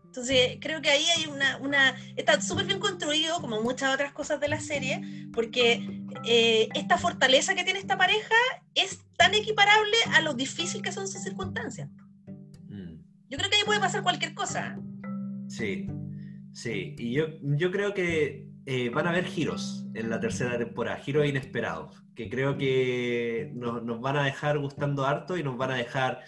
[0.07, 4.41] Entonces, creo que ahí hay una, una está súper bien construido, como muchas otras cosas
[4.41, 5.87] de la serie, porque
[6.25, 8.35] eh, esta fortaleza que tiene esta pareja
[8.75, 11.91] es tan equiparable a lo difícil que son sus circunstancias.
[12.69, 12.95] Mm.
[13.29, 14.81] Yo creo que ahí puede pasar cualquier cosa.
[15.47, 15.87] Sí,
[16.55, 16.97] sí.
[16.99, 21.27] Y yo, yo creo que eh, van a haber giros en la tercera temporada, giros
[21.27, 25.77] inesperados, que creo que nos, nos van a dejar gustando harto y nos van a
[25.77, 26.23] dejar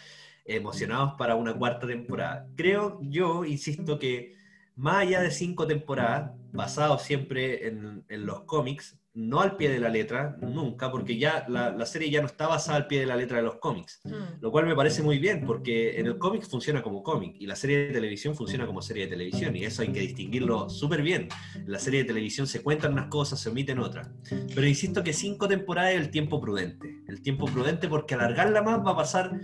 [0.45, 2.47] emocionados para una cuarta temporada.
[2.57, 4.37] Creo yo, insisto, que
[4.77, 9.79] más allá de cinco temporadas, basado siempre en, en los cómics, no al pie de
[9.79, 13.07] la letra, nunca, porque ya la, la, serie ya no está basada al pie de
[13.07, 14.41] la letra de los cómics, mm.
[14.41, 17.55] lo cual me parece muy bien, porque en el cómic funciona como cómic y la
[17.55, 21.29] serie de televisión funciona como serie de televisión, y eso hay que distinguirlo súper bien.
[21.55, 24.09] En la serie de televisión se cuentan unas cosas, se omiten otras.
[24.55, 28.81] Pero insisto que cinco temporadas es el tiempo prudente, el tiempo prudente porque alargarla más
[28.81, 29.39] va a pasar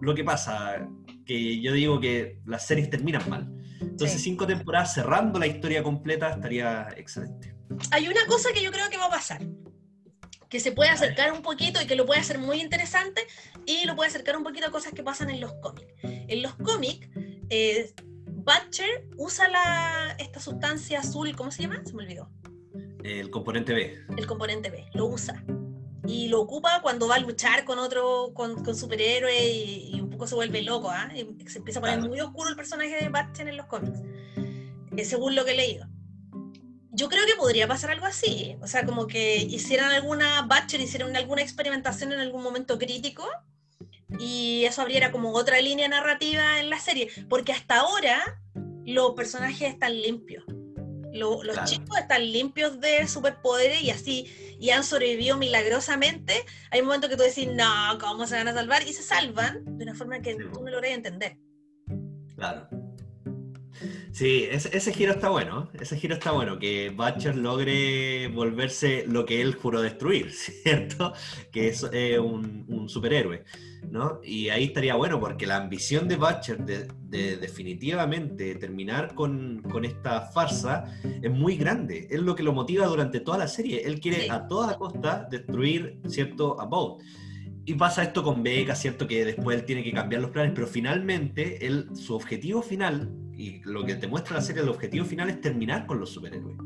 [0.00, 0.88] lo que pasa,
[1.26, 3.52] que yo digo que las series terminan mal.
[3.80, 7.57] Entonces cinco temporadas cerrando la historia completa estaría excelente
[7.90, 9.40] hay una cosa que yo creo que va a pasar,
[10.48, 13.26] que se puede acercar un poquito y que lo puede hacer muy interesante
[13.66, 15.92] y lo puede acercar un poquito a cosas que pasan en los cómics.
[16.02, 17.08] En los cómics,
[17.50, 17.92] eh,
[18.26, 21.82] Butcher usa la, esta sustancia azul, ¿cómo se llama?
[21.84, 22.30] Se me olvidó.
[23.04, 23.98] El componente B.
[24.16, 25.44] El componente B, lo usa.
[26.06, 30.26] Y lo ocupa cuando va a luchar con otro, con, con superhéroe y, un poco
[30.26, 31.10] se vuelve loco, ¿ah?
[31.46, 34.00] Se empieza a poner muy oscuro el personaje de Butcher en los cómics,
[34.96, 35.86] eh, según lo que he leído
[36.98, 38.56] yo creo que podría pasar algo así.
[38.60, 43.24] O sea, como que hicieran alguna Batcher, hicieran alguna experimentación en algún momento crítico
[44.18, 47.08] y eso abriera como otra línea narrativa en la serie.
[47.28, 48.40] Porque hasta ahora
[48.84, 50.44] los personajes están limpios.
[51.12, 56.44] los chicos están limpios de superpoderes y así, y han sobrevivido milagrosamente.
[56.72, 58.82] Hay un momento que tú decís, no, ¿cómo se van a salvar?
[58.82, 61.38] Y se salvan de una forma que tú no logras entender.
[62.34, 62.68] Claro.
[64.12, 69.40] Sí, ese, giro está bueno, ese giro está bueno, que Butcher logre volverse lo que
[69.40, 70.32] él juró destruir,
[70.64, 71.12] ¿cierto?
[71.52, 73.44] Que es eh, un, superhéroe,
[73.90, 74.20] ¿no?
[74.24, 80.84] Y ahí estaría bueno porque la ambición de Butcher de, definitivamente terminar con, esta farsa
[81.22, 84.48] es muy grande, es lo que lo motiva durante toda la serie, él quiere a
[84.48, 86.60] toda costa destruir, ¿cierto?
[86.60, 87.02] A Bolt.
[87.64, 89.06] Y pasa esto con Becca, ¿cierto?
[89.06, 93.60] Que después él tiene que cambiar los planes, pero finalmente él, su objetivo final y
[93.64, 96.58] lo que te muestra la serie, el objetivo final es terminar con los superhéroes.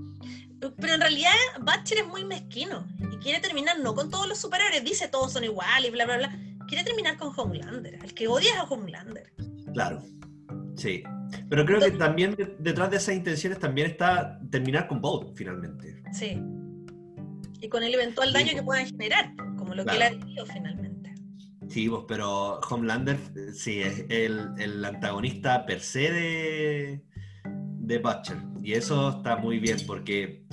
[0.78, 4.82] Pero en realidad Butcher es muy mezquino y quiere terminar no con todos los superhéroes,
[4.82, 6.38] dice todos son iguales y bla, bla, bla.
[6.66, 7.98] Quiere terminar con Homelander.
[8.02, 9.34] El que odia es a Homelander.
[9.74, 10.02] Claro,
[10.74, 11.02] sí.
[11.50, 16.02] Pero creo que también detrás de esas intenciones también está terminar con Bolt, finalmente.
[16.12, 16.40] Sí.
[17.60, 20.91] Y con el eventual daño que puedan generar, como lo que él ha dicho finalmente.
[21.72, 23.18] Sí, pues, pero Homelander
[23.54, 27.02] sí es el, antagonista per se de,
[27.44, 28.36] de Butcher.
[28.62, 30.44] Y eso está muy bien porque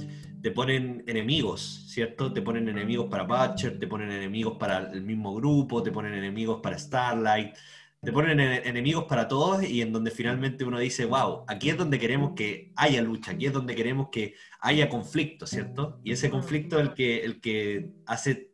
[0.42, 2.32] te ponen enemigos, ¿cierto?
[2.32, 6.62] Te ponen enemigos para Butcher, te ponen enemigos para el mismo grupo, te ponen enemigos
[6.64, 7.54] para Starlight,
[8.02, 12.00] te ponen enemigos para todos y en donde finalmente uno dice, wow, aquí es donde
[12.00, 16.00] queremos que haya lucha, aquí es donde queremos que haya conflicto, ¿cierto?
[16.02, 18.49] Y ese conflicto es el que, el que hace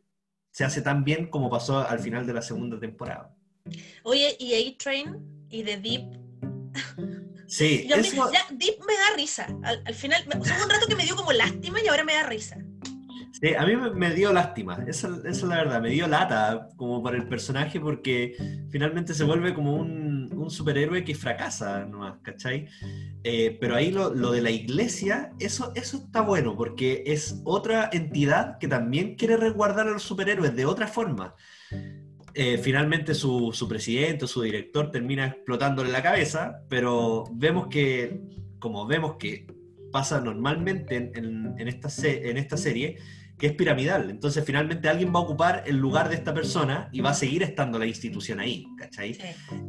[0.56, 3.30] se hace tan bien como pasó al final de la segunda temporada.
[4.04, 6.18] Oye, ¿y A-Train y The Deep?
[7.46, 8.32] Sí, eso...
[8.32, 9.46] ya, Deep me da risa.
[9.62, 12.56] Al, final, hubo un rato que me dio como lástima y ahora me da risa.
[13.38, 17.18] Sí, a mí me, dio lástima, esa, es la verdad, me dio lata como para
[17.18, 18.34] el personaje porque
[18.70, 20.05] finalmente se vuelve como un,
[20.46, 22.68] un superhéroe que fracasa nomás, ¿cachai?
[23.22, 27.90] Eh, pero ahí lo, lo, de la iglesia, eso, eso está bueno porque es otra
[27.92, 31.34] entidad que también quiere resguardar a los superhéroes de otra forma.
[32.34, 38.20] Eh, finalmente su, su presidente, su director termina explotándole la cabeza, pero vemos que,
[38.58, 39.46] como vemos que
[39.90, 42.98] pasa normalmente en, en, esta, en esta serie,
[43.38, 44.10] que es piramidal.
[44.10, 47.42] Entonces, finalmente alguien va a ocupar el lugar de esta persona y va a seguir
[47.42, 49.18] estando la institución ahí, ¿cachai?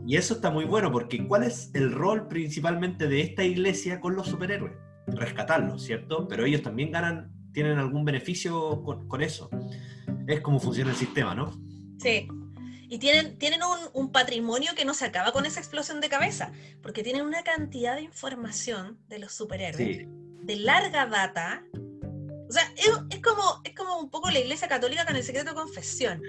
[0.05, 4.15] Y eso está muy bueno, porque ¿cuál es el rol principalmente de esta iglesia con
[4.15, 4.73] los superhéroes?
[5.07, 6.27] Rescatarlos, ¿cierto?
[6.27, 9.49] Pero ellos también ganan, tienen algún beneficio con, eso.
[10.27, 11.51] Es como funciona el sistema, ¿no?
[11.99, 12.27] Sí.
[12.89, 16.53] Y tienen, tienen un, un, patrimonio que no se acaba con esa explosión de cabeza,
[16.81, 20.07] porque tienen una cantidad de información de los superhéroes
[20.47, 21.65] de larga data
[22.47, 25.55] o sea, es, como, es como un poco la iglesia católica con el secreto de
[25.55, 26.21] confesión,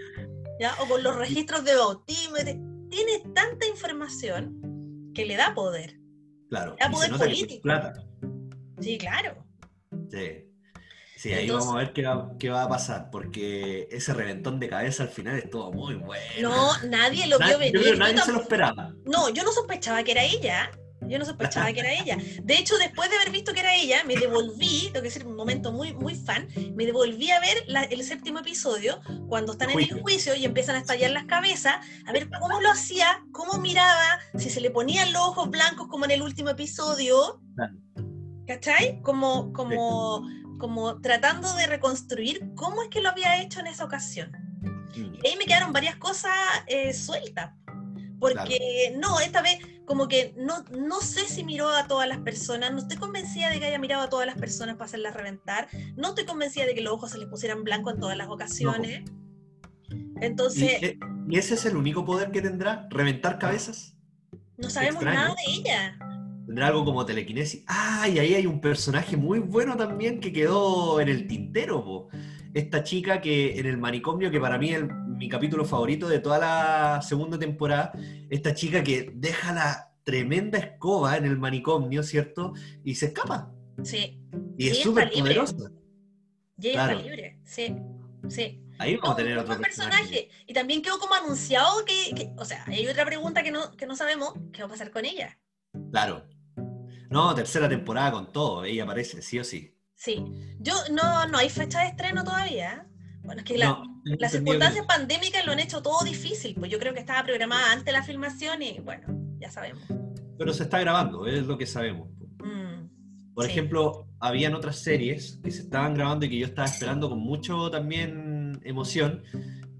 [0.60, 0.74] ¿ya?
[0.80, 2.36] O con los registros de bautismo.
[2.90, 5.98] Tiene tanta información que le da poder.
[6.48, 6.76] Claro.
[6.78, 7.62] Le da poder político.
[7.62, 8.04] Plata.
[8.80, 9.44] Sí, claro.
[10.10, 10.44] Sí.
[11.16, 14.68] Sí, ahí vamos a ver qué va, qué va, a pasar, porque ese reventón de
[14.68, 16.24] cabeza al final es todo muy bueno.
[16.40, 17.98] No, nadie lo vio venir.
[17.98, 18.94] nadie se lo esperaba.
[19.04, 20.70] No, yo no sospechaba que era ella.
[21.02, 22.18] Yo no sospechaba que era ella.
[22.42, 25.36] De hecho, después de haber visto que era ella, me devolví, tengo que decir, un
[25.36, 30.00] momento muy, muy fan, me devolví a ver el séptimo episodio, cuando están en el
[30.00, 31.76] juicio y empiezan a estallar las cabezas,
[32.06, 36.04] a ver cómo lo hacía, cómo miraba, si se le ponían los ojos blancos como
[36.04, 37.40] en el último episodio.
[38.46, 39.00] ¿Cachai?
[39.02, 40.26] Como, como,
[40.58, 44.32] como tratando de reconstruir cómo es que lo había hecho en esa ocasión.
[44.96, 45.14] Mm.
[45.22, 46.32] Y ahí me quedaron varias cosas
[46.66, 47.52] eh, sueltas.
[48.18, 52.72] Porque no, esta vez como que no, no sé si miró a todas las personas,
[52.72, 56.10] no estoy convencida de que haya mirado a todas las personas para hacerlas reventar, no
[56.10, 59.04] estoy convencida de que los ojos se les pusieran blanco en todas las ocasiones.
[60.20, 60.96] Entonces...
[61.28, 62.86] ¿Y, ese es el único poder que tendrá?
[62.90, 63.96] ¿Reventar cabezas?
[64.56, 65.98] No sabemos nada de ella.
[66.46, 67.64] ¿Tendrá algo como telequinesis?
[67.66, 72.08] Ah, y ahí hay un personaje muy bueno también que quedó en el tintero,
[72.58, 76.38] Esta chica que en el manicomio, que para mí el, mi capítulo favorito de toda
[76.38, 77.92] la segunda temporada,
[78.28, 82.54] esta chica que deja la tremenda escoba en el manicomio, ¿cierto?
[82.82, 83.54] Y se escapa.
[83.84, 84.20] Sí.
[84.56, 85.70] Y es súper poderosa.
[86.60, 87.76] Y ella está libre, sí,
[88.28, 88.60] sí.
[88.80, 90.28] Ahí vamos a tener otro personaje.
[90.44, 93.94] Y también quedó como anunciado que, o sea, hay otra pregunta que no, que no
[93.94, 95.38] sabemos, ¿qué va a pasar con ella?
[95.92, 96.26] Claro.
[97.08, 99.77] No, tercera temporada con todo, ella aparece, sí o sí.
[99.98, 100.24] Sí.
[100.60, 102.86] Yo, no, no hay fecha de estreno todavía.
[103.24, 107.00] Bueno, es que las circunstancias pandémicas lo han hecho todo difícil, pues yo creo que
[107.00, 109.06] estaba programada antes la filmación y bueno,
[109.38, 109.82] ya sabemos.
[110.38, 112.08] Pero se está grabando, es lo que sabemos.
[112.38, 117.10] Mm, Por ejemplo, habían otras series que se estaban grabando y que yo estaba esperando
[117.10, 119.24] con mucho también emoción,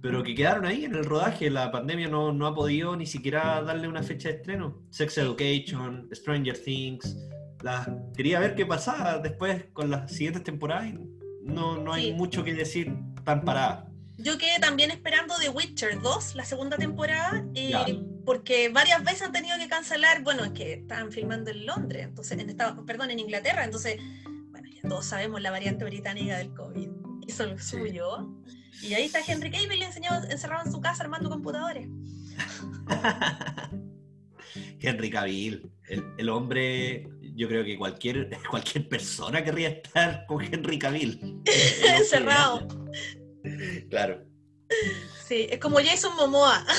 [0.03, 1.49] pero que quedaron ahí en el rodaje.
[1.49, 4.83] La pandemia no, no ha podido ni siquiera darle una fecha de estreno.
[4.91, 7.16] Sex Education, Stranger Things.
[7.63, 10.93] Las, quería ver qué pasaba después con las siguientes temporadas.
[11.43, 12.95] no, no hay mucho que decir
[13.35, 13.85] están
[14.17, 17.45] Yo quedé también esperando The Witcher 2, la segunda temporada,
[18.25, 22.39] porque varias veces han tenido que cancelar, bueno, es que estaban filmando en Londres, entonces,
[22.39, 24.01] en Estados, perdón, en Inglaterra, entonces,
[24.51, 26.89] bueno, ya todos sabemos la variante británica del COVID,
[27.27, 28.29] hizo lo suyo.
[28.83, 31.89] Y ahí está Henry Cavill encerrado en su casa armando computadores.
[34.81, 35.71] Henry Cavill,
[36.17, 41.41] el, hombre, yo creo que cualquier, cualquier persona querría estar con Henry Cavill.
[41.97, 42.66] Encerrado.
[43.89, 44.26] Claro.
[45.24, 46.66] Sí, es como Jason Momoa.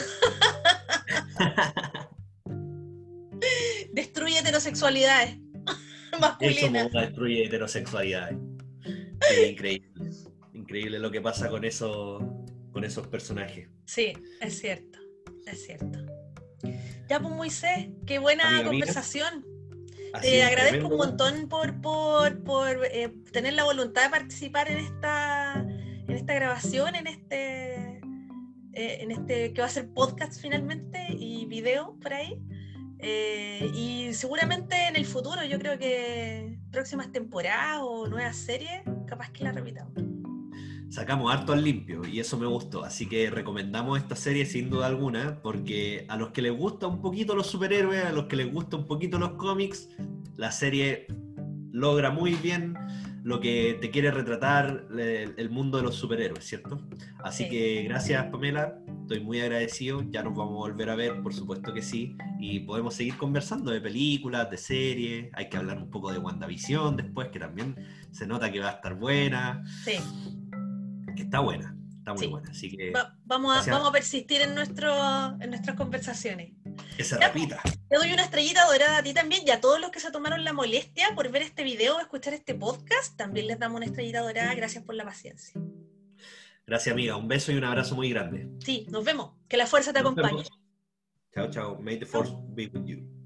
[3.94, 5.38] destruye heterosexualidades
[6.20, 6.60] masculinas.
[6.60, 8.38] Jason Momoa destruye heterosexualidades.
[9.48, 9.90] increíble.
[10.54, 12.20] Increíble lo que pasa con, eso,
[12.72, 13.70] con esos personajes.
[13.86, 15.00] Sí, es cierto.
[15.46, 16.00] Es cierto.
[17.08, 19.49] Ya, pues Moisés, qué buena conversación.
[20.22, 25.66] Te agradezco un montón por, por, por eh, tener la voluntad de participar en esta
[26.10, 28.02] en esta grabación, en este,
[28.74, 32.42] eh, en este que va a ser podcast finalmente y video por ahí.
[32.98, 39.32] Eh, y seguramente en el futuro, yo creo que próximas temporadas o nuevas series, capaz
[39.32, 40.09] que la repitamos.
[40.90, 44.88] Sacamos harto al limpio y eso me gustó, así que recomendamos esta serie sin duda
[44.88, 48.52] alguna, porque a los que les gusta un poquito los superhéroes, a los que les
[48.52, 49.90] gusta un poquito los cómics,
[50.36, 51.06] la serie
[51.72, 52.76] logra muy bien
[53.24, 56.82] lo que te quiere retratar el, mundo de los superhéroes, ¿cierto?
[57.24, 61.34] Así que gracias Pamela, estoy muy agradecido, ya nos vamos a volver a ver, por
[61.34, 65.92] supuesto que sí, y podemos seguir conversando de películas, de series, hay que hablar un
[65.92, 67.76] poco de WandaVision después, que también
[68.12, 69.64] se nota que va a estar buena.
[69.84, 69.98] Sí.
[71.20, 72.94] Está buena, está muy buena, así que...
[73.26, 74.92] vamos, a, vamos a persistir en, nuestro,
[75.40, 76.54] en nuestras conversaciones.
[76.96, 77.62] Que se repita.
[77.90, 80.44] Te doy una estrellita dorada a ti también y a todos los que se tomaron
[80.44, 83.18] la molestia por ver este video o escuchar este podcast.
[83.18, 84.54] También les damos una estrellita dorada.
[84.54, 85.60] Gracias por la paciencia.
[86.66, 87.16] Gracias, amiga.
[87.16, 88.48] Un beso y un abrazo muy grande.
[88.64, 89.34] Sí, nos vemos.
[89.48, 90.44] Que la fuerza te acompañe.
[91.34, 91.80] Chao, chao.
[91.82, 93.19] May the force be with you.